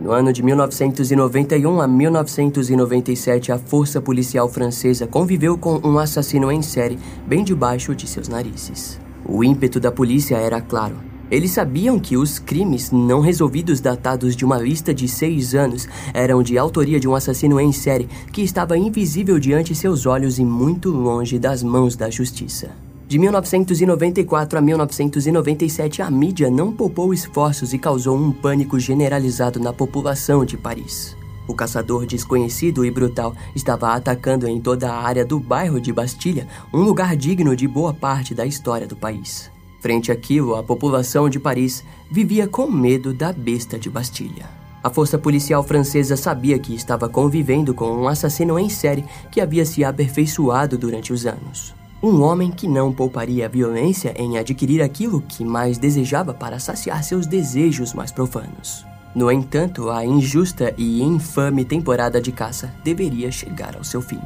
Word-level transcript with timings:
No 0.00 0.12
ano 0.12 0.32
de 0.32 0.44
1991 0.44 1.80
a 1.80 1.88
1997, 1.88 3.50
a 3.50 3.58
força 3.58 4.00
policial 4.00 4.48
francesa 4.48 5.08
conviveu 5.08 5.58
com 5.58 5.80
um 5.82 5.98
assassino 5.98 6.52
em 6.52 6.62
série 6.62 6.98
bem 7.26 7.42
debaixo 7.42 7.94
de 7.96 8.06
seus 8.06 8.28
narizes. 8.28 9.00
O 9.26 9.42
ímpeto 9.42 9.80
da 9.80 9.90
polícia 9.90 10.36
era 10.36 10.60
claro. 10.60 10.96
Eles 11.30 11.50
sabiam 11.50 11.98
que 11.98 12.16
os 12.16 12.38
crimes 12.38 12.90
não 12.90 13.20
resolvidos 13.20 13.80
datados 13.80 14.36
de 14.36 14.44
uma 14.44 14.56
lista 14.56 14.94
de 14.94 15.08
seis 15.08 15.54
anos 15.54 15.86
eram 16.14 16.42
de 16.42 16.56
autoria 16.56 17.00
de 17.00 17.08
um 17.08 17.14
assassino 17.14 17.60
em 17.60 17.72
série 17.72 18.08
que 18.32 18.40
estava 18.40 18.78
invisível 18.78 19.38
diante 19.38 19.74
seus 19.74 20.06
olhos 20.06 20.38
e 20.38 20.44
muito 20.44 20.90
longe 20.90 21.38
das 21.38 21.62
mãos 21.62 21.96
da 21.96 22.08
justiça. 22.08 22.87
De 23.08 23.18
1994 23.18 24.58
a 24.58 24.60
1997, 24.60 26.02
a 26.02 26.10
mídia 26.10 26.50
não 26.50 26.70
poupou 26.70 27.14
esforços 27.14 27.72
e 27.72 27.78
causou 27.78 28.14
um 28.14 28.30
pânico 28.30 28.78
generalizado 28.78 29.58
na 29.58 29.72
população 29.72 30.44
de 30.44 30.58
Paris. 30.58 31.16
O 31.46 31.54
caçador 31.54 32.04
desconhecido 32.04 32.84
e 32.84 32.90
brutal 32.90 33.34
estava 33.56 33.94
atacando 33.94 34.46
em 34.46 34.60
toda 34.60 34.92
a 34.92 35.02
área 35.02 35.24
do 35.24 35.40
bairro 35.40 35.80
de 35.80 35.90
Bastilha, 35.90 36.46
um 36.70 36.82
lugar 36.82 37.16
digno 37.16 37.56
de 37.56 37.66
boa 37.66 37.94
parte 37.94 38.34
da 38.34 38.44
história 38.44 38.86
do 38.86 38.94
país. 38.94 39.50
Frente 39.80 40.12
àquilo, 40.12 40.54
a 40.54 40.62
população 40.62 41.30
de 41.30 41.40
Paris 41.40 41.82
vivia 42.10 42.46
com 42.46 42.70
medo 42.70 43.14
da 43.14 43.32
besta 43.32 43.78
de 43.78 43.88
Bastilha. 43.88 44.50
A 44.84 44.90
força 44.90 45.16
policial 45.16 45.62
francesa 45.62 46.14
sabia 46.14 46.58
que 46.58 46.74
estava 46.74 47.08
convivendo 47.08 47.72
com 47.72 47.90
um 47.90 48.06
assassino 48.06 48.58
em 48.58 48.68
série 48.68 49.06
que 49.32 49.40
havia 49.40 49.64
se 49.64 49.82
aperfeiçoado 49.82 50.76
durante 50.76 51.10
os 51.10 51.24
anos. 51.24 51.78
Um 52.00 52.22
homem 52.22 52.52
que 52.52 52.68
não 52.68 52.92
pouparia 52.92 53.46
a 53.46 53.48
violência 53.48 54.14
em 54.16 54.38
adquirir 54.38 54.80
aquilo 54.80 55.20
que 55.20 55.44
mais 55.44 55.78
desejava 55.78 56.32
para 56.32 56.60
saciar 56.60 57.02
seus 57.02 57.26
desejos 57.26 57.92
mais 57.92 58.12
profanos. 58.12 58.86
No 59.16 59.32
entanto, 59.32 59.90
a 59.90 60.06
injusta 60.06 60.72
e 60.78 61.02
infame 61.02 61.64
temporada 61.64 62.20
de 62.20 62.30
caça 62.30 62.72
deveria 62.84 63.32
chegar 63.32 63.76
ao 63.76 63.82
seu 63.82 64.00
fim. 64.00 64.20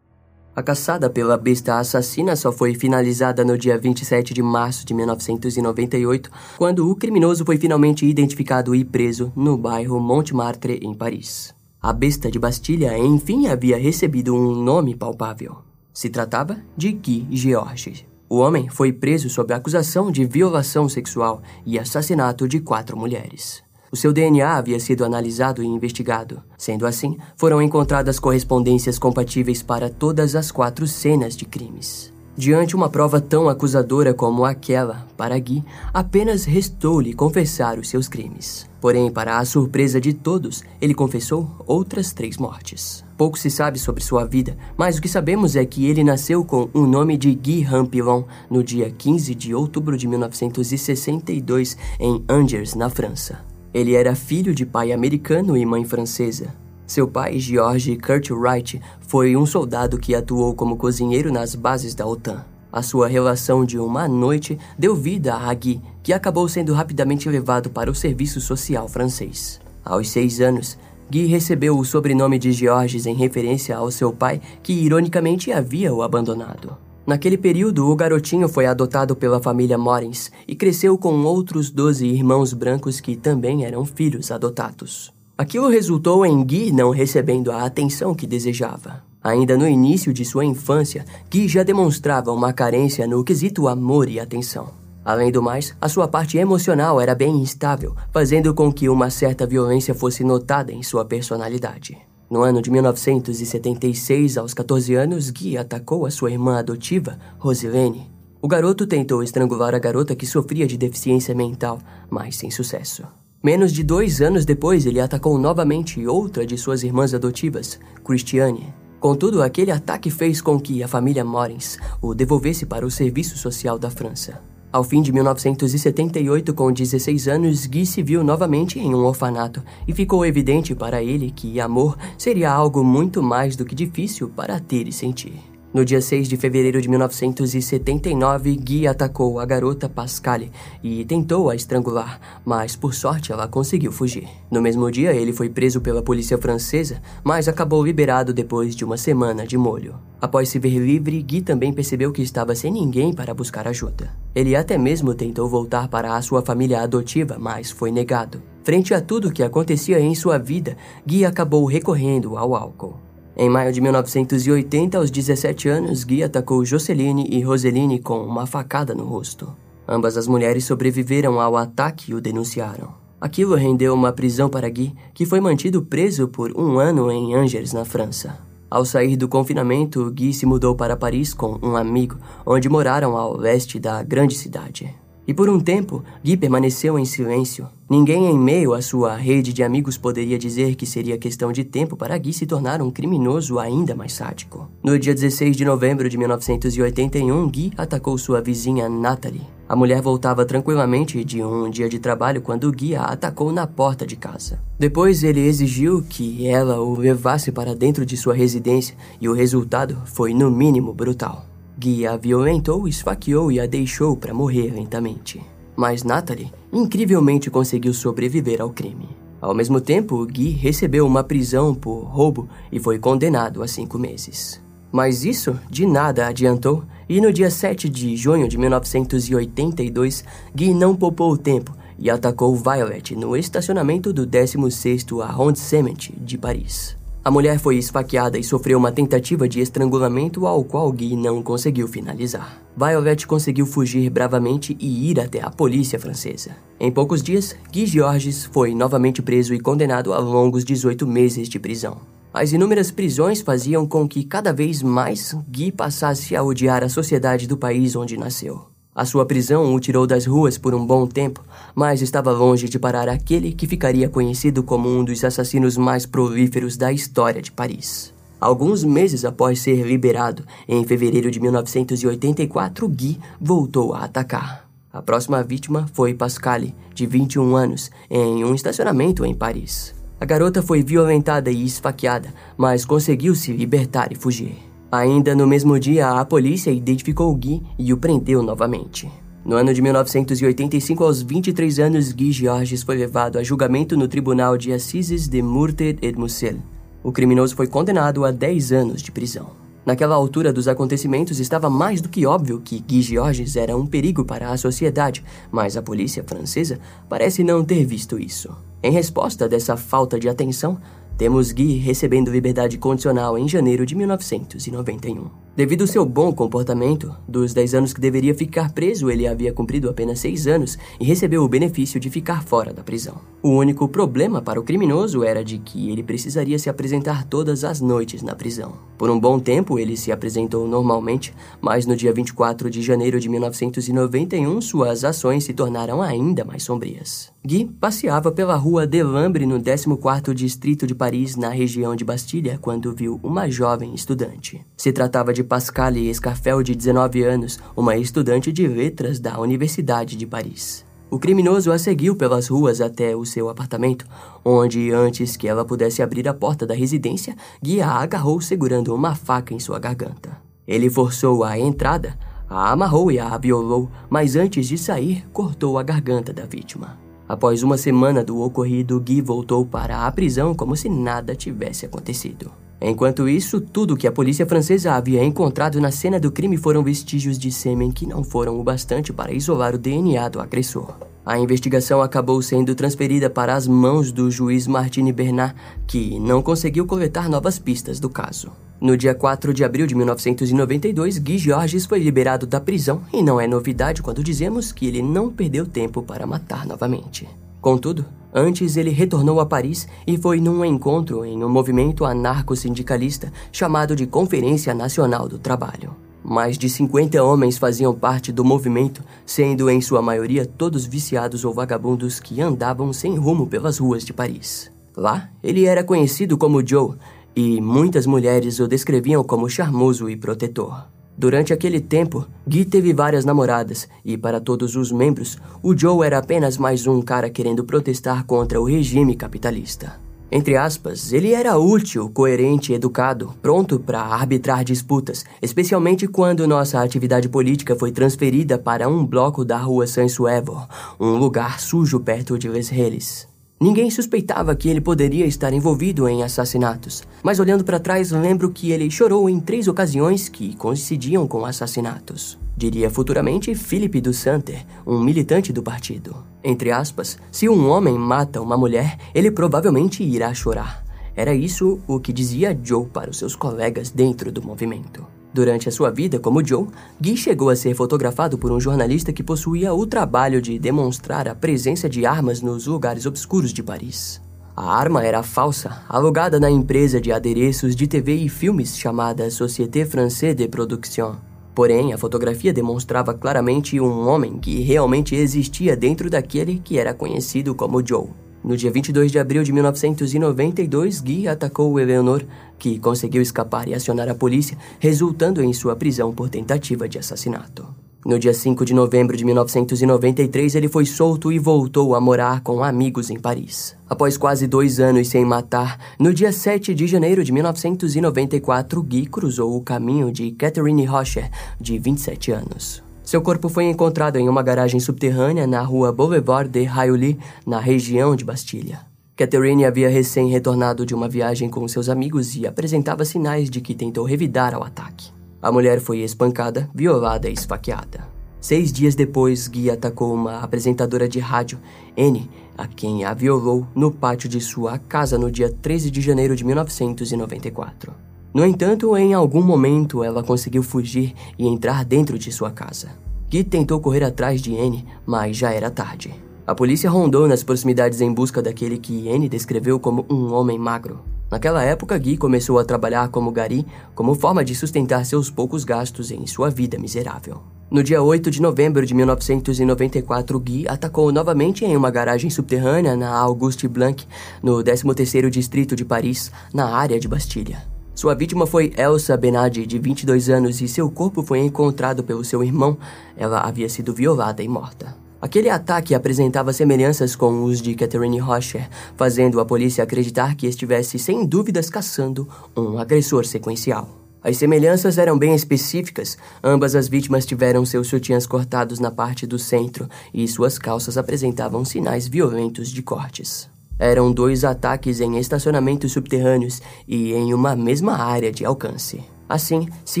A 0.56 0.62
caçada 0.62 1.10
pela 1.10 1.36
besta 1.36 1.78
assassina 1.78 2.34
só 2.36 2.50
foi 2.50 2.74
finalizada 2.74 3.44
no 3.44 3.58
dia 3.58 3.76
27 3.76 4.32
de 4.32 4.42
março 4.42 4.86
de 4.86 4.94
1998, 4.94 6.30
quando 6.56 6.90
o 6.90 6.96
criminoso 6.96 7.44
foi 7.44 7.58
finalmente 7.58 8.06
identificado 8.06 8.74
e 8.74 8.82
preso 8.82 9.30
no 9.36 9.58
bairro 9.58 10.00
Montmartre, 10.00 10.78
em 10.82 10.94
Paris. 10.94 11.54
A 11.84 11.92
besta 11.92 12.30
de 12.30 12.38
Bastilha, 12.38 12.96
enfim, 12.96 13.48
havia 13.48 13.76
recebido 13.76 14.36
um 14.36 14.54
nome 14.54 14.94
palpável. 14.94 15.62
Se 15.92 16.08
tratava 16.08 16.58
de 16.76 16.92
Guy 16.92 17.26
Georges. 17.32 18.04
O 18.28 18.36
homem 18.36 18.68
foi 18.68 18.92
preso 18.92 19.28
sob 19.28 19.52
acusação 19.52 20.08
de 20.08 20.24
violação 20.24 20.88
sexual 20.88 21.42
e 21.66 21.80
assassinato 21.80 22.46
de 22.46 22.60
quatro 22.60 22.96
mulheres. 22.96 23.64
O 23.90 23.96
seu 23.96 24.12
DNA 24.12 24.56
havia 24.56 24.78
sido 24.78 25.04
analisado 25.04 25.60
e 25.60 25.66
investigado. 25.66 26.40
Sendo 26.56 26.86
assim, 26.86 27.18
foram 27.36 27.60
encontradas 27.60 28.20
correspondências 28.20 28.96
compatíveis 28.96 29.60
para 29.60 29.90
todas 29.90 30.36
as 30.36 30.52
quatro 30.52 30.86
cenas 30.86 31.36
de 31.36 31.44
crimes. 31.44 32.11
Diante 32.34 32.74
uma 32.74 32.88
prova 32.88 33.20
tão 33.20 33.46
acusadora 33.46 34.14
como 34.14 34.44
aquela, 34.46 35.06
para 35.18 35.38
Gui, 35.38 35.62
apenas 35.92 36.46
restou-lhe 36.46 37.12
confessar 37.12 37.78
os 37.78 37.90
seus 37.90 38.08
crimes. 38.08 38.66
Porém, 38.80 39.12
para 39.12 39.38
a 39.38 39.44
surpresa 39.44 40.00
de 40.00 40.14
todos, 40.14 40.64
ele 40.80 40.94
confessou 40.94 41.48
outras 41.66 42.12
três 42.14 42.38
mortes. 42.38 43.04
Pouco 43.18 43.38
se 43.38 43.50
sabe 43.50 43.78
sobre 43.78 44.02
sua 44.02 44.24
vida, 44.24 44.56
mas 44.78 44.96
o 44.96 45.02
que 45.02 45.08
sabemos 45.08 45.56
é 45.56 45.64
que 45.66 45.86
ele 45.86 46.02
nasceu 46.02 46.42
com 46.42 46.70
o 46.72 46.86
nome 46.86 47.18
de 47.18 47.34
Guy 47.34 47.60
Rampillon 47.60 48.24
no 48.50 48.64
dia 48.64 48.90
15 48.90 49.34
de 49.34 49.54
outubro 49.54 49.96
de 49.96 50.08
1962 50.08 51.76
em 52.00 52.24
Angers, 52.28 52.74
na 52.74 52.88
França. 52.88 53.40
Ele 53.74 53.94
era 53.94 54.14
filho 54.14 54.54
de 54.54 54.64
pai 54.64 54.90
americano 54.90 55.54
e 55.54 55.66
mãe 55.66 55.84
francesa. 55.84 56.54
Seu 56.92 57.08
pai, 57.08 57.38
George 57.38 57.96
Curtwright, 57.96 58.78
foi 59.00 59.34
um 59.34 59.46
soldado 59.46 59.96
que 59.96 60.14
atuou 60.14 60.52
como 60.52 60.76
cozinheiro 60.76 61.32
nas 61.32 61.54
bases 61.54 61.94
da 61.94 62.06
OTAN. 62.06 62.44
A 62.70 62.82
sua 62.82 63.08
relação 63.08 63.64
de 63.64 63.78
uma 63.78 64.06
noite 64.06 64.58
deu 64.78 64.94
vida 64.94 65.34
a 65.34 65.54
Guy, 65.54 65.80
que 66.02 66.12
acabou 66.12 66.46
sendo 66.50 66.74
rapidamente 66.74 67.30
levado 67.30 67.70
para 67.70 67.90
o 67.90 67.94
serviço 67.94 68.42
social 68.42 68.86
francês. 68.88 69.58
Aos 69.82 70.10
seis 70.10 70.38
anos, 70.38 70.76
Guy 71.10 71.24
recebeu 71.24 71.78
o 71.78 71.82
sobrenome 71.82 72.38
de 72.38 72.52
Georges 72.52 73.06
em 73.06 73.14
referência 73.14 73.74
ao 73.74 73.90
seu 73.90 74.12
pai, 74.12 74.38
que 74.62 74.74
ironicamente 74.74 75.50
havia 75.50 75.94
o 75.94 76.02
abandonado. 76.02 76.76
Naquele 77.06 77.38
período, 77.38 77.88
o 77.88 77.96
garotinho 77.96 78.50
foi 78.50 78.66
adotado 78.66 79.16
pela 79.16 79.40
família 79.40 79.78
Morens 79.78 80.30
e 80.46 80.54
cresceu 80.54 80.98
com 80.98 81.22
outros 81.24 81.70
doze 81.70 82.06
irmãos 82.06 82.52
brancos 82.52 83.00
que 83.00 83.16
também 83.16 83.64
eram 83.64 83.82
filhos 83.86 84.30
adotados. 84.30 85.10
Aquilo 85.36 85.68
resultou 85.68 86.26
em 86.26 86.44
Guy 86.44 86.72
não 86.72 86.90
recebendo 86.90 87.50
a 87.50 87.64
atenção 87.64 88.14
que 88.14 88.26
desejava. 88.26 89.02
Ainda 89.22 89.56
no 89.56 89.66
início 89.66 90.12
de 90.12 90.24
sua 90.24 90.44
infância, 90.44 91.04
Guy 91.30 91.48
já 91.48 91.62
demonstrava 91.62 92.32
uma 92.32 92.52
carência 92.52 93.06
no 93.06 93.24
quesito 93.24 93.66
amor 93.66 94.08
e 94.08 94.20
atenção. 94.20 94.70
Além 95.04 95.32
do 95.32 95.42
mais, 95.42 95.74
a 95.80 95.88
sua 95.88 96.06
parte 96.06 96.38
emocional 96.38 97.00
era 97.00 97.14
bem 97.14 97.36
instável, 97.36 97.96
fazendo 98.12 98.54
com 98.54 98.72
que 98.72 98.88
uma 98.88 99.10
certa 99.10 99.46
violência 99.46 99.94
fosse 99.94 100.22
notada 100.22 100.70
em 100.70 100.82
sua 100.82 101.04
personalidade. 101.04 101.98
No 102.30 102.42
ano 102.42 102.62
de 102.62 102.70
1976, 102.70 104.38
aos 104.38 104.54
14 104.54 104.94
anos, 104.94 105.30
Guy 105.30 105.56
atacou 105.56 106.06
a 106.06 106.10
sua 106.10 106.30
irmã 106.30 106.58
adotiva, 106.58 107.18
Rosilene. 107.38 108.10
O 108.40 108.48
garoto 108.48 108.86
tentou 108.86 109.22
estrangular 109.22 109.74
a 109.74 109.78
garota 109.78 110.14
que 110.14 110.26
sofria 110.26 110.66
de 110.66 110.76
deficiência 110.76 111.34
mental, 111.34 111.78
mas 112.10 112.36
sem 112.36 112.50
sucesso. 112.50 113.04
Menos 113.42 113.72
de 113.72 113.82
dois 113.82 114.22
anos 114.22 114.44
depois, 114.44 114.86
ele 114.86 115.00
atacou 115.00 115.36
novamente 115.36 116.06
outra 116.06 116.46
de 116.46 116.56
suas 116.56 116.84
irmãs 116.84 117.12
adotivas, 117.12 117.80
Christiane. 118.04 118.72
Contudo, 119.00 119.42
aquele 119.42 119.72
ataque 119.72 120.12
fez 120.12 120.40
com 120.40 120.60
que 120.60 120.80
a 120.80 120.86
família 120.86 121.24
Morens 121.24 121.76
o 122.00 122.14
devolvesse 122.14 122.64
para 122.64 122.86
o 122.86 122.90
Serviço 122.90 123.36
Social 123.36 123.80
da 123.80 123.90
França. 123.90 124.40
Ao 124.72 124.84
fim 124.84 125.02
de 125.02 125.12
1978, 125.12 126.54
com 126.54 126.72
16 126.72 127.26
anos, 127.26 127.66
Guy 127.66 127.84
se 127.84 128.00
viu 128.00 128.22
novamente 128.22 128.78
em 128.78 128.94
um 128.94 129.04
orfanato 129.04 129.60
e 129.88 129.92
ficou 129.92 130.24
evidente 130.24 130.72
para 130.72 131.02
ele 131.02 131.32
que 131.32 131.60
amor 131.60 131.98
seria 132.16 132.48
algo 132.48 132.84
muito 132.84 133.20
mais 133.20 133.56
do 133.56 133.64
que 133.64 133.74
difícil 133.74 134.28
para 134.28 134.60
ter 134.60 134.86
e 134.86 134.92
sentir. 134.92 135.51
No 135.74 135.86
dia 135.86 136.02
6 136.02 136.28
de 136.28 136.36
fevereiro 136.36 136.82
de 136.82 136.88
1979, 136.90 138.56
Guy 138.56 138.86
atacou 138.86 139.40
a 139.40 139.46
garota 139.46 139.88
Pascale 139.88 140.52
e 140.82 141.02
tentou 141.06 141.48
a 141.48 141.54
estrangular, 141.54 142.20
mas 142.44 142.76
por 142.76 142.92
sorte 142.92 143.32
ela 143.32 143.48
conseguiu 143.48 143.90
fugir. 143.90 144.28
No 144.50 144.60
mesmo 144.60 144.90
dia, 144.90 145.14
ele 145.14 145.32
foi 145.32 145.48
preso 145.48 145.80
pela 145.80 146.02
polícia 146.02 146.36
francesa, 146.36 147.00
mas 147.24 147.48
acabou 147.48 147.82
liberado 147.82 148.34
depois 148.34 148.76
de 148.76 148.84
uma 148.84 148.98
semana 148.98 149.46
de 149.46 149.56
molho. 149.56 149.94
Após 150.20 150.50
se 150.50 150.58
ver 150.58 150.78
livre, 150.78 151.22
Guy 151.22 151.40
também 151.40 151.72
percebeu 151.72 152.12
que 152.12 152.20
estava 152.20 152.54
sem 152.54 152.70
ninguém 152.70 153.14
para 153.14 153.32
buscar 153.32 153.66
ajuda. 153.66 154.10
Ele 154.34 154.54
até 154.54 154.76
mesmo 154.76 155.14
tentou 155.14 155.48
voltar 155.48 155.88
para 155.88 156.16
a 156.16 156.20
sua 156.20 156.42
família 156.42 156.82
adotiva, 156.82 157.38
mas 157.40 157.70
foi 157.70 157.90
negado. 157.90 158.42
Frente 158.62 158.92
a 158.92 159.00
tudo 159.00 159.28
o 159.28 159.32
que 159.32 159.42
acontecia 159.42 159.98
em 159.98 160.14
sua 160.14 160.36
vida, 160.36 160.76
Guy 161.06 161.24
acabou 161.24 161.64
recorrendo 161.64 162.36
ao 162.36 162.54
álcool. 162.54 163.11
Em 163.36 163.48
maio 163.48 163.72
de 163.72 163.80
1980, 163.80 164.98
aos 164.98 165.10
17 165.10 165.68
anos, 165.68 166.04
Guy 166.04 166.22
atacou 166.22 166.64
Joceline 166.64 167.26
e 167.30 167.40
Roseline 167.40 167.98
com 167.98 168.18
uma 168.18 168.46
facada 168.46 168.94
no 168.94 169.04
rosto. 169.04 169.50
Ambas 169.88 170.16
as 170.18 170.28
mulheres 170.28 170.64
sobreviveram 170.64 171.40
ao 171.40 171.56
ataque 171.56 172.12
e 172.12 172.14
o 172.14 172.20
denunciaram. 172.20 172.92
Aquilo 173.18 173.54
rendeu 173.54 173.94
uma 173.94 174.12
prisão 174.12 174.50
para 174.50 174.68
Guy, 174.68 174.94
que 175.14 175.24
foi 175.24 175.40
mantido 175.40 175.82
preso 175.82 176.28
por 176.28 176.52
um 176.58 176.78
ano 176.78 177.10
em 177.10 177.34
Angers, 177.34 177.72
na 177.72 177.84
França. 177.84 178.38
Ao 178.70 178.84
sair 178.84 179.16
do 179.16 179.28
confinamento, 179.28 180.10
Guy 180.10 180.34
se 180.34 180.44
mudou 180.44 180.74
para 180.74 180.96
Paris 180.96 181.32
com 181.32 181.58
um 181.62 181.76
amigo, 181.76 182.18
onde 182.44 182.68
moraram 182.68 183.16
ao 183.16 183.36
leste 183.36 183.78
da 183.78 184.02
grande 184.02 184.34
cidade. 184.34 184.94
E 185.26 185.32
por 185.32 185.48
um 185.48 185.60
tempo, 185.60 186.02
Gui 186.22 186.36
permaneceu 186.36 186.98
em 186.98 187.04
silêncio. 187.04 187.68
Ninguém 187.88 188.26
em 188.26 188.38
meio 188.38 188.74
à 188.74 188.82
sua 188.82 189.14
rede 189.14 189.52
de 189.52 189.62
amigos 189.62 189.96
poderia 189.96 190.38
dizer 190.38 190.74
que 190.74 190.84
seria 190.84 191.18
questão 191.18 191.52
de 191.52 191.62
tempo 191.62 191.96
para 191.96 192.18
Gui 192.18 192.32
se 192.32 192.44
tornar 192.44 192.82
um 192.82 192.90
criminoso 192.90 193.58
ainda 193.58 193.94
mais 193.94 194.14
sádico. 194.14 194.68
No 194.82 194.98
dia 194.98 195.14
16 195.14 195.56
de 195.56 195.64
novembro 195.64 196.08
de 196.08 196.18
1981, 196.18 197.48
Gui 197.50 197.72
atacou 197.76 198.18
sua 198.18 198.40
vizinha 198.40 198.88
Natalie. 198.88 199.46
A 199.68 199.76
mulher 199.76 200.02
voltava 200.02 200.44
tranquilamente 200.44 201.22
de 201.24 201.42
um 201.42 201.70
dia 201.70 201.88
de 201.88 201.98
trabalho 201.98 202.42
quando 202.42 202.72
Gui 202.72 202.96
a 202.96 203.04
atacou 203.04 203.52
na 203.52 203.66
porta 203.66 204.04
de 204.04 204.16
casa. 204.16 204.58
Depois 204.78 205.22
ele 205.22 205.46
exigiu 205.46 206.02
que 206.02 206.46
ela 206.48 206.80
o 206.80 206.98
levasse 206.98 207.52
para 207.52 207.74
dentro 207.74 208.04
de 208.04 208.16
sua 208.16 208.34
residência 208.34 208.96
e 209.20 209.28
o 209.28 209.34
resultado 209.34 209.96
foi 210.04 210.34
no 210.34 210.50
mínimo 210.50 210.92
brutal. 210.92 211.51
Guy 211.82 212.06
a 212.06 212.16
violentou, 212.16 212.86
esfaqueou 212.86 213.50
e 213.50 213.58
a 213.58 213.66
deixou 213.66 214.16
para 214.16 214.32
morrer 214.32 214.70
lentamente. 214.72 215.42
Mas 215.74 216.04
Natalie 216.04 216.52
incrivelmente 216.72 217.50
conseguiu 217.50 217.92
sobreviver 217.92 218.62
ao 218.62 218.70
crime. 218.70 219.08
Ao 219.40 219.52
mesmo 219.52 219.80
tempo, 219.80 220.24
Guy 220.24 220.50
recebeu 220.50 221.04
uma 221.04 221.24
prisão 221.24 221.74
por 221.74 222.04
roubo 222.04 222.48
e 222.70 222.78
foi 222.78 223.00
condenado 223.00 223.64
a 223.64 223.66
cinco 223.66 223.98
meses. 223.98 224.62
Mas 224.92 225.24
isso 225.24 225.58
de 225.68 225.84
nada 225.84 226.28
adiantou, 226.28 226.84
e 227.08 227.20
no 227.20 227.32
dia 227.32 227.50
7 227.50 227.88
de 227.88 228.14
junho 228.16 228.46
de 228.46 228.56
1982, 228.56 230.24
Guy 230.54 230.74
não 230.74 230.94
poupou 230.94 231.32
o 231.32 231.38
tempo 231.38 231.74
e 231.98 232.08
atacou 232.08 232.54
Violet 232.54 233.16
no 233.16 233.36
estacionamento 233.36 234.12
do 234.12 234.24
16º 234.24 235.20
Arrondissement 235.20 236.12
de 236.16 236.38
Paris. 236.38 237.01
A 237.24 237.30
mulher 237.30 237.60
foi 237.60 237.76
esfaqueada 237.76 238.36
e 238.36 238.42
sofreu 238.42 238.76
uma 238.76 238.90
tentativa 238.90 239.48
de 239.48 239.60
estrangulamento 239.60 240.44
ao 240.44 240.64
qual 240.64 240.90
Guy 240.90 241.14
não 241.14 241.40
conseguiu 241.40 241.86
finalizar. 241.86 242.60
Violet 242.76 243.28
conseguiu 243.28 243.64
fugir 243.64 244.10
bravamente 244.10 244.76
e 244.80 245.08
ir 245.08 245.20
até 245.20 245.40
a 245.40 245.48
polícia 245.48 246.00
francesa. 246.00 246.56
Em 246.80 246.90
poucos 246.90 247.22
dias, 247.22 247.54
Guy 247.72 247.86
Georges 247.86 248.44
foi 248.46 248.74
novamente 248.74 249.22
preso 249.22 249.54
e 249.54 249.60
condenado 249.60 250.12
a 250.12 250.18
longos 250.18 250.64
18 250.64 251.06
meses 251.06 251.48
de 251.48 251.60
prisão. 251.60 251.98
As 252.34 252.52
inúmeras 252.52 252.90
prisões 252.90 253.40
faziam 253.40 253.86
com 253.86 254.08
que 254.08 254.24
cada 254.24 254.52
vez 254.52 254.82
mais 254.82 255.32
Guy 255.48 255.70
passasse 255.70 256.34
a 256.34 256.42
odiar 256.42 256.82
a 256.82 256.88
sociedade 256.88 257.46
do 257.46 257.56
país 257.56 257.94
onde 257.94 258.16
nasceu. 258.16 258.71
A 258.94 259.06
sua 259.06 259.24
prisão 259.24 259.74
o 259.74 259.80
tirou 259.80 260.06
das 260.06 260.26
ruas 260.26 260.58
por 260.58 260.74
um 260.74 260.84
bom 260.84 261.06
tempo, 261.06 261.42
mas 261.74 262.02
estava 262.02 262.30
longe 262.30 262.68
de 262.68 262.78
parar 262.78 263.08
aquele 263.08 263.50
que 263.52 263.66
ficaria 263.66 264.06
conhecido 264.06 264.62
como 264.62 264.86
um 264.86 265.02
dos 265.02 265.24
assassinos 265.24 265.78
mais 265.78 266.04
prolíferos 266.04 266.76
da 266.76 266.92
história 266.92 267.40
de 267.40 267.50
Paris. 267.50 268.12
Alguns 268.38 268.84
meses 268.84 269.24
após 269.24 269.60
ser 269.60 269.86
liberado, 269.86 270.44
em 270.68 270.84
fevereiro 270.84 271.30
de 271.30 271.40
1984, 271.40 272.86
Guy 272.86 273.18
voltou 273.40 273.94
a 273.94 274.04
atacar. 274.04 274.68
A 274.92 275.00
próxima 275.00 275.42
vítima 275.42 275.88
foi 275.94 276.12
Pascale, 276.12 276.74
de 276.94 277.06
21 277.06 277.56
anos, 277.56 277.90
em 278.10 278.44
um 278.44 278.54
estacionamento 278.54 279.24
em 279.24 279.34
Paris. 279.34 279.94
A 280.20 280.26
garota 280.26 280.60
foi 280.60 280.82
violentada 280.82 281.50
e 281.50 281.64
esfaqueada, 281.64 282.34
mas 282.58 282.84
conseguiu 282.84 283.34
se 283.34 283.52
libertar 283.52 284.12
e 284.12 284.16
fugir. 284.16 284.71
Ainda 284.92 285.34
no 285.34 285.46
mesmo 285.46 285.80
dia, 285.80 286.10
a 286.10 286.22
polícia 286.22 286.70
identificou 286.70 287.34
Guy 287.34 287.62
e 287.78 287.94
o 287.94 287.96
prendeu 287.96 288.42
novamente. 288.42 289.10
No 289.42 289.56
ano 289.56 289.72
de 289.72 289.80
1985, 289.80 291.02
aos 291.02 291.22
23 291.22 291.78
anos, 291.78 292.12
Guy 292.12 292.30
Georges 292.30 292.82
foi 292.82 292.98
levado 292.98 293.38
a 293.38 293.42
julgamento 293.42 293.96
no 293.96 294.06
Tribunal 294.06 294.58
de 294.58 294.70
Assises 294.70 295.26
de 295.26 295.40
Meurthe 295.40 295.96
et 296.02 296.14
Moselle. 296.18 296.60
O 297.02 297.10
criminoso 297.10 297.56
foi 297.56 297.68
condenado 297.68 298.22
a 298.22 298.30
10 298.30 298.70
anos 298.72 299.00
de 299.00 299.10
prisão. 299.10 299.52
Naquela 299.86 300.14
altura 300.14 300.52
dos 300.52 300.68
acontecimentos, 300.68 301.40
estava 301.40 301.70
mais 301.70 302.02
do 302.02 302.10
que 302.10 302.26
óbvio 302.26 302.60
que 302.60 302.78
Guy 302.78 303.00
Georges 303.00 303.56
era 303.56 303.74
um 303.74 303.86
perigo 303.86 304.26
para 304.26 304.50
a 304.50 304.58
sociedade, 304.58 305.24
mas 305.50 305.74
a 305.74 305.82
polícia 305.82 306.22
francesa 306.22 306.78
parece 307.08 307.42
não 307.42 307.64
ter 307.64 307.86
visto 307.86 308.18
isso. 308.18 308.54
Em 308.82 308.92
resposta 308.92 309.48
dessa 309.48 309.74
falta 309.74 310.20
de 310.20 310.28
atenção, 310.28 310.78
temos 311.16 311.52
Guy 311.52 311.78
recebendo 311.78 312.30
liberdade 312.30 312.78
condicional 312.78 313.38
em 313.38 313.48
janeiro 313.48 313.86
de 313.86 313.94
1991. 313.94 315.42
Devido 315.54 315.82
ao 315.82 315.86
seu 315.86 316.06
bom 316.06 316.32
comportamento, 316.32 317.14
dos 317.28 317.52
10 317.52 317.74
anos 317.74 317.92
que 317.92 318.00
deveria 318.00 318.34
ficar 318.34 318.72
preso, 318.72 319.10
ele 319.10 319.26
havia 319.26 319.52
cumprido 319.52 319.90
apenas 319.90 320.18
6 320.20 320.46
anos 320.46 320.78
e 320.98 321.04
recebeu 321.04 321.42
o 321.42 321.48
benefício 321.48 322.00
de 322.00 322.08
ficar 322.08 322.42
fora 322.42 322.72
da 322.72 322.82
prisão. 322.82 323.20
O 323.42 323.50
único 323.50 323.86
problema 323.86 324.40
para 324.40 324.58
o 324.58 324.62
criminoso 324.62 325.22
era 325.22 325.44
de 325.44 325.58
que 325.58 325.90
ele 325.90 326.02
precisaria 326.02 326.58
se 326.58 326.70
apresentar 326.70 327.24
todas 327.24 327.64
as 327.64 327.82
noites 327.82 328.22
na 328.22 328.34
prisão. 328.34 328.78
Por 328.96 329.10
um 329.10 329.20
bom 329.20 329.38
tempo, 329.38 329.78
ele 329.78 329.94
se 329.94 330.10
apresentou 330.10 330.66
normalmente, 330.66 331.34
mas 331.60 331.84
no 331.84 331.94
dia 331.94 332.14
24 332.14 332.70
de 332.70 332.80
janeiro 332.80 333.20
de 333.20 333.28
1991, 333.28 334.58
suas 334.62 335.04
ações 335.04 335.44
se 335.44 335.52
tornaram 335.52 336.00
ainda 336.00 336.46
mais 336.46 336.62
sombrias. 336.62 337.30
Guy 337.44 337.66
passeava 337.78 338.32
pela 338.32 338.56
rua 338.56 338.86
Delambre 338.86 339.44
no 339.44 339.58
14º 339.58 340.32
distrito 340.32 340.86
de 340.86 340.94
Paris, 341.02 341.34
na 341.34 341.48
região 341.48 341.96
de 341.96 342.04
Bastilha, 342.04 342.60
quando 342.62 342.94
viu 342.94 343.18
uma 343.24 343.50
jovem 343.50 343.92
estudante. 343.92 344.64
Se 344.76 344.92
tratava 344.92 345.32
de 345.32 345.42
Pascale 345.42 346.08
Escarfel, 346.08 346.62
de 346.62 346.76
19 346.76 347.24
anos, 347.24 347.58
uma 347.74 347.96
estudante 347.96 348.52
de 348.52 348.68
letras 348.68 349.18
da 349.18 349.40
Universidade 349.40 350.14
de 350.14 350.24
Paris. 350.28 350.86
O 351.10 351.18
criminoso 351.18 351.72
a 351.72 351.78
seguiu 351.78 352.14
pelas 352.14 352.46
ruas 352.46 352.80
até 352.80 353.16
o 353.16 353.24
seu 353.24 353.48
apartamento, 353.48 354.06
onde, 354.44 354.92
antes 354.92 355.36
que 355.36 355.48
ela 355.48 355.64
pudesse 355.64 356.04
abrir 356.04 356.28
a 356.28 356.32
porta 356.32 356.64
da 356.64 356.72
residência, 356.72 357.34
Guy 357.60 357.80
a 357.80 357.90
agarrou 357.90 358.40
segurando 358.40 358.94
uma 358.94 359.16
faca 359.16 359.52
em 359.52 359.58
sua 359.58 359.80
garganta. 359.80 360.40
Ele 360.68 360.88
forçou 360.88 361.42
a 361.42 361.58
entrada, 361.58 362.16
a 362.48 362.70
amarrou 362.70 363.10
e 363.10 363.18
a 363.18 363.36
violou, 363.36 363.90
mas 364.08 364.36
antes 364.36 364.68
de 364.68 364.78
sair, 364.78 365.26
cortou 365.32 365.80
a 365.80 365.82
garganta 365.82 366.32
da 366.32 366.46
vítima. 366.46 366.96
Após 367.32 367.62
uma 367.62 367.78
semana 367.78 368.22
do 368.22 368.42
ocorrido, 368.42 369.00
Guy 369.00 369.22
voltou 369.22 369.64
para 369.64 370.06
a 370.06 370.12
prisão 370.12 370.54
como 370.54 370.76
se 370.76 370.86
nada 370.90 371.34
tivesse 371.34 371.86
acontecido. 371.86 372.52
Enquanto 372.78 373.26
isso, 373.26 373.58
tudo 373.58 373.96
que 373.96 374.06
a 374.06 374.12
polícia 374.12 374.44
francesa 374.44 374.92
havia 374.92 375.24
encontrado 375.24 375.80
na 375.80 375.90
cena 375.90 376.20
do 376.20 376.30
crime 376.30 376.58
foram 376.58 376.84
vestígios 376.84 377.38
de 377.38 377.50
sêmen 377.50 377.90
que 377.90 378.06
não 378.06 378.22
foram 378.22 378.60
o 378.60 378.62
bastante 378.62 379.14
para 379.14 379.32
isolar 379.32 379.74
o 379.74 379.78
DNA 379.78 380.28
do 380.28 380.42
agressor. 380.42 380.94
A 381.24 381.38
investigação 381.38 382.02
acabou 382.02 382.42
sendo 382.42 382.74
transferida 382.74 383.30
para 383.30 383.54
as 383.54 383.68
mãos 383.68 384.10
do 384.10 384.28
juiz 384.28 384.66
Martine 384.66 385.12
Bernard, 385.12 385.54
que 385.86 386.18
não 386.18 386.42
conseguiu 386.42 386.84
coletar 386.84 387.28
novas 387.28 387.60
pistas 387.60 388.00
do 388.00 388.10
caso. 388.10 388.50
No 388.80 388.96
dia 388.96 389.14
4 389.14 389.54
de 389.54 389.62
abril 389.62 389.86
de 389.86 389.94
1992, 389.94 391.18
Guy 391.18 391.38
Georges 391.38 391.86
foi 391.86 392.00
liberado 392.00 392.44
da 392.44 392.60
prisão 392.60 393.02
e 393.12 393.22
não 393.22 393.40
é 393.40 393.46
novidade 393.46 394.02
quando 394.02 394.24
dizemos 394.24 394.72
que 394.72 394.84
ele 394.84 395.00
não 395.00 395.30
perdeu 395.30 395.64
tempo 395.64 396.02
para 396.02 396.26
matar 396.26 396.66
novamente. 396.66 397.28
Contudo, 397.60 398.04
antes 398.34 398.76
ele 398.76 398.90
retornou 398.90 399.38
a 399.38 399.46
Paris 399.46 399.86
e 400.04 400.18
foi 400.18 400.40
num 400.40 400.64
encontro 400.64 401.24
em 401.24 401.44
um 401.44 401.48
movimento 401.48 402.04
anarco-sindicalista 402.04 403.32
chamado 403.52 403.94
de 403.94 404.04
Conferência 404.04 404.74
Nacional 404.74 405.28
do 405.28 405.38
Trabalho. 405.38 405.94
Mais 406.24 406.56
de 406.56 406.68
50 406.68 407.22
homens 407.22 407.58
faziam 407.58 407.92
parte 407.94 408.30
do 408.30 408.44
movimento, 408.44 409.02
sendo 409.26 409.68
em 409.68 409.80
sua 409.80 410.00
maioria 410.00 410.46
todos 410.46 410.86
viciados 410.86 411.44
ou 411.44 411.52
vagabundos 411.52 412.20
que 412.20 412.40
andavam 412.40 412.92
sem 412.92 413.16
rumo 413.16 413.46
pelas 413.46 413.78
ruas 413.78 414.04
de 414.04 414.12
Paris. 414.12 414.70
Lá, 414.96 415.30
ele 415.42 415.64
era 415.64 415.82
conhecido 415.82 416.38
como 416.38 416.66
Joe 416.66 416.96
e 417.34 417.60
muitas 417.60 418.06
mulheres 418.06 418.60
o 418.60 418.68
descreviam 418.68 419.24
como 419.24 419.48
charmoso 419.48 420.08
e 420.08 420.16
protetor. 420.16 420.86
Durante 421.16 421.52
aquele 421.52 421.80
tempo, 421.80 422.26
Guy 422.46 422.64
teve 422.64 422.92
várias 422.92 423.24
namoradas, 423.24 423.88
e 424.04 424.16
para 424.16 424.40
todos 424.40 424.76
os 424.76 424.90
membros, 424.90 425.38
o 425.62 425.76
Joe 425.76 426.06
era 426.06 426.18
apenas 426.18 426.56
mais 426.56 426.86
um 426.86 427.02
cara 427.02 427.28
querendo 427.28 427.64
protestar 427.64 428.24
contra 428.24 428.60
o 428.60 428.64
regime 428.64 429.14
capitalista. 429.14 430.00
Entre 430.34 430.56
aspas, 430.56 431.12
ele 431.12 431.34
era 431.34 431.58
útil, 431.58 432.08
coerente, 432.08 432.72
educado, 432.72 433.34
pronto 433.42 433.78
para 433.78 434.00
arbitrar 434.00 434.64
disputas, 434.64 435.26
especialmente 435.42 436.08
quando 436.08 436.48
nossa 436.48 436.82
atividade 436.82 437.28
política 437.28 437.76
foi 437.76 437.92
transferida 437.92 438.58
para 438.58 438.88
um 438.88 439.04
bloco 439.04 439.44
da 439.44 439.58
rua 439.58 439.86
Saint-Suèvre, 439.86 440.56
um 440.98 441.18
lugar 441.18 441.60
sujo 441.60 442.00
perto 442.00 442.38
de 442.38 442.48
Les. 442.48 443.28
Ninguém 443.60 443.90
suspeitava 443.90 444.56
que 444.56 444.70
ele 444.70 444.80
poderia 444.80 445.26
estar 445.26 445.52
envolvido 445.52 446.08
em 446.08 446.22
assassinatos, 446.22 447.02
mas 447.22 447.38
olhando 447.38 447.62
para 447.62 447.78
trás 447.78 448.10
lembro 448.10 448.50
que 448.50 448.72
ele 448.72 448.90
chorou 448.90 449.28
em 449.28 449.38
três 449.38 449.68
ocasiões 449.68 450.30
que 450.30 450.56
coincidiam 450.56 451.28
com 451.28 451.44
assassinatos. 451.44 452.41
Diria 452.56 452.90
futuramente 452.90 453.54
Philippe 453.54 454.00
do 454.00 454.12
Santer, 454.12 454.64
um 454.86 455.00
militante 455.00 455.52
do 455.52 455.62
partido. 455.62 456.14
Entre 456.44 456.70
aspas, 456.70 457.18
se 457.30 457.48
um 457.48 457.68
homem 457.68 457.94
mata 457.94 458.40
uma 458.40 458.56
mulher, 458.56 458.98
ele 459.14 459.30
provavelmente 459.30 460.02
irá 460.02 460.32
chorar. 460.34 460.84
Era 461.14 461.34
isso 461.34 461.80
o 461.86 462.00
que 462.00 462.12
dizia 462.12 462.58
Joe 462.62 462.86
para 462.86 463.10
os 463.10 463.18
seus 463.18 463.36
colegas 463.36 463.90
dentro 463.90 464.30
do 464.30 464.42
movimento. 464.42 465.06
Durante 465.32 465.66
a 465.68 465.72
sua 465.72 465.90
vida 465.90 466.18
como 466.18 466.46
Joe, 466.46 466.66
Guy 467.00 467.16
chegou 467.16 467.48
a 467.48 467.56
ser 467.56 467.74
fotografado 467.74 468.36
por 468.36 468.52
um 468.52 468.60
jornalista 468.60 469.12
que 469.12 469.22
possuía 469.22 469.72
o 469.72 469.86
trabalho 469.86 470.42
de 470.42 470.58
demonstrar 470.58 471.26
a 471.26 471.34
presença 471.34 471.88
de 471.88 472.04
armas 472.04 472.42
nos 472.42 472.66
lugares 472.66 473.06
obscuros 473.06 473.52
de 473.52 473.62
Paris. 473.62 474.20
A 474.54 474.76
arma 474.76 475.02
era 475.02 475.22
falsa, 475.22 475.82
alugada 475.88 476.38
na 476.38 476.50
empresa 476.50 477.00
de 477.00 477.10
adereços 477.10 477.74
de 477.74 477.86
TV 477.86 478.14
e 478.16 478.28
filmes 478.28 478.76
chamada 478.76 479.30
Société 479.30 479.86
Française 479.86 480.34
de 480.34 480.46
Production. 480.46 481.31
Porém, 481.54 481.92
a 481.92 481.98
fotografia 481.98 482.52
demonstrava 482.52 483.12
claramente 483.12 483.78
um 483.78 484.08
homem 484.08 484.38
que 484.38 484.60
realmente 484.60 485.14
existia 485.14 485.76
dentro 485.76 486.08
daquele 486.08 486.58
que 486.58 486.78
era 486.78 486.94
conhecido 486.94 487.54
como 487.54 487.86
Joe. 487.86 488.08
No 488.42 488.56
dia 488.56 488.70
22 488.70 489.12
de 489.12 489.18
abril 489.18 489.44
de 489.44 489.52
1992, 489.52 491.00
Guy 491.00 491.28
atacou 491.28 491.78
Eleanor, 491.78 492.24
que 492.58 492.78
conseguiu 492.78 493.22
escapar 493.22 493.68
e 493.68 493.74
acionar 493.74 494.08
a 494.08 494.14
polícia, 494.14 494.58
resultando 494.80 495.42
em 495.42 495.52
sua 495.52 495.76
prisão 495.76 496.12
por 496.12 496.28
tentativa 496.28 496.88
de 496.88 496.98
assassinato. 496.98 497.81
No 498.04 498.18
dia 498.18 498.34
5 498.34 498.64
de 498.64 498.74
novembro 498.74 499.16
de 499.16 499.24
1993, 499.24 500.56
ele 500.56 500.66
foi 500.66 500.84
solto 500.84 501.30
e 501.30 501.38
voltou 501.38 501.94
a 501.94 502.00
morar 502.00 502.40
com 502.40 502.64
amigos 502.64 503.10
em 503.10 503.18
Paris. 503.18 503.76
Após 503.88 504.16
quase 504.16 504.48
dois 504.48 504.80
anos 504.80 505.08
sem 505.08 505.24
matar, 505.24 505.78
no 506.00 506.12
dia 506.12 506.32
7 506.32 506.74
de 506.74 506.88
janeiro 506.88 507.22
de 507.22 507.30
1994, 507.30 508.82
Guy 508.82 509.06
cruzou 509.06 509.56
o 509.56 509.60
caminho 509.60 510.10
de 510.10 510.32
Catherine 510.32 510.84
Rocher, 510.84 511.30
de 511.60 511.78
27 511.78 512.32
anos. 512.32 512.82
Seu 513.04 513.22
corpo 513.22 513.48
foi 513.48 513.66
encontrado 513.66 514.16
em 514.16 514.28
uma 514.28 514.42
garagem 514.42 514.80
subterrânea 514.80 515.46
na 515.46 515.62
rua 515.62 515.92
Boulevard 515.92 516.50
de 516.50 516.64
Rayoli, 516.64 517.20
na 517.46 517.60
região 517.60 518.16
de 518.16 518.24
Bastilha. 518.24 518.80
Catherine 519.14 519.64
havia 519.64 519.88
recém 519.88 520.28
retornado 520.28 520.84
de 520.84 520.92
uma 520.92 521.08
viagem 521.08 521.48
com 521.48 521.68
seus 521.68 521.88
amigos 521.88 522.34
e 522.34 522.48
apresentava 522.48 523.04
sinais 523.04 523.48
de 523.48 523.60
que 523.60 523.76
tentou 523.76 524.04
revidar 524.04 524.54
ao 524.54 524.64
ataque. 524.64 525.21
A 525.42 525.50
mulher 525.50 525.80
foi 525.80 525.98
espancada, 525.98 526.70
violada 526.72 527.28
e 527.28 527.32
esfaqueada. 527.32 528.06
Seis 528.40 528.72
dias 528.72 528.94
depois, 528.94 529.48
Guy 529.48 529.70
atacou 529.70 530.14
uma 530.14 530.38
apresentadora 530.38 531.08
de 531.08 531.18
rádio, 531.18 531.58
Anne, 531.98 532.30
a 532.56 532.68
quem 532.68 533.04
a 533.04 533.12
violou 533.12 533.66
no 533.74 533.90
pátio 533.90 534.28
de 534.28 534.40
sua 534.40 534.78
casa 534.78 535.18
no 535.18 535.32
dia 535.32 535.50
13 535.50 535.90
de 535.90 536.00
janeiro 536.00 536.36
de 536.36 536.44
1994. 536.44 537.92
No 538.32 538.46
entanto, 538.46 538.96
em 538.96 539.14
algum 539.14 539.42
momento 539.42 540.04
ela 540.04 540.22
conseguiu 540.22 540.62
fugir 540.62 541.12
e 541.36 541.46
entrar 541.46 541.84
dentro 541.84 542.16
de 542.16 542.30
sua 542.30 542.52
casa. 542.52 542.90
Guy 543.28 543.42
tentou 543.42 543.80
correr 543.80 544.04
atrás 544.04 544.40
de 544.40 544.56
Anne, 544.56 544.86
mas 545.04 545.36
já 545.36 545.52
era 545.52 545.70
tarde. 545.70 546.14
A 546.46 546.54
polícia 546.54 546.88
rondou 546.88 547.26
nas 547.26 547.42
proximidades 547.42 548.00
em 548.00 548.12
busca 548.12 548.40
daquele 548.40 548.78
que 548.78 549.08
Anne 549.08 549.28
descreveu 549.28 549.80
como 549.80 550.06
um 550.08 550.32
homem 550.32 550.58
magro. 550.58 551.00
Naquela 551.32 551.64
época, 551.64 551.96
Guy 551.96 552.18
começou 552.18 552.58
a 552.58 552.64
trabalhar 552.64 553.08
como 553.08 553.32
gari 553.32 553.66
como 553.94 554.14
forma 554.14 554.44
de 554.44 554.54
sustentar 554.54 555.06
seus 555.06 555.30
poucos 555.30 555.64
gastos 555.64 556.10
em 556.10 556.26
sua 556.26 556.50
vida 556.50 556.78
miserável. 556.78 557.40
No 557.70 557.82
dia 557.82 558.02
8 558.02 558.30
de 558.30 558.42
novembro 558.42 558.84
de 558.84 558.92
1994, 558.92 560.38
Guy 560.38 560.68
atacou 560.68 561.10
novamente 561.10 561.64
em 561.64 561.74
uma 561.74 561.90
garagem 561.90 562.28
subterrânea 562.28 562.94
na 562.94 563.16
Auguste 563.16 563.66
Blanc, 563.66 564.06
no 564.42 564.62
13º 564.62 565.30
distrito 565.30 565.74
de 565.74 565.86
Paris, 565.86 566.30
na 566.52 566.76
área 566.76 567.00
de 567.00 567.08
Bastilha. 567.08 567.62
Sua 567.94 568.14
vítima 568.14 568.46
foi 568.46 568.70
Elsa 568.76 569.16
Benadi, 569.16 569.66
de 569.66 569.78
22 569.78 570.28
anos, 570.28 570.60
e 570.60 570.68
seu 570.68 570.90
corpo 570.90 571.22
foi 571.22 571.38
encontrado 571.38 572.04
pelo 572.04 572.22
seu 572.26 572.44
irmão. 572.44 572.76
Ela 573.16 573.40
havia 573.40 573.70
sido 573.70 573.94
violada 573.94 574.42
e 574.42 574.48
morta. 574.48 575.01
Aquele 575.22 575.48
ataque 575.48 575.94
apresentava 575.94 576.52
semelhanças 576.52 577.14
com 577.14 577.44
os 577.44 577.62
de 577.62 577.76
Catherine 577.76 578.18
Rocher, 578.18 578.68
fazendo 578.96 579.38
a 579.38 579.44
polícia 579.44 579.84
acreditar 579.84 580.34
que 580.34 580.48
estivesse 580.48 580.98
sem 580.98 581.24
dúvidas 581.24 581.70
caçando 581.70 582.28
um 582.56 582.76
agressor 582.76 583.24
sequencial. 583.24 583.88
As 584.20 584.36
semelhanças 584.36 584.98
eram 584.98 585.16
bem 585.16 585.32
específicas. 585.32 586.18
Ambas 586.42 586.74
as 586.74 586.88
vítimas 586.88 587.24
tiveram 587.24 587.64
seus 587.64 587.86
sutiãs 587.86 588.26
cortados 588.26 588.80
na 588.80 588.90
parte 588.90 589.24
do 589.24 589.38
centro 589.38 589.88
e 590.12 590.26
suas 590.26 590.58
calças 590.58 590.98
apresentavam 590.98 591.64
sinais 591.64 592.08
violentos 592.08 592.68
de 592.68 592.82
cortes. 592.82 593.48
Eram 593.78 594.12
dois 594.12 594.42
ataques 594.42 595.00
em 595.00 595.18
estacionamentos 595.18 595.92
subterrâneos 595.92 596.60
e 596.86 597.12
em 597.12 597.32
uma 597.32 597.54
mesma 597.54 597.96
área 597.96 598.32
de 598.32 598.44
alcance. 598.44 599.00
Assim, 599.28 599.68
se 599.84 600.00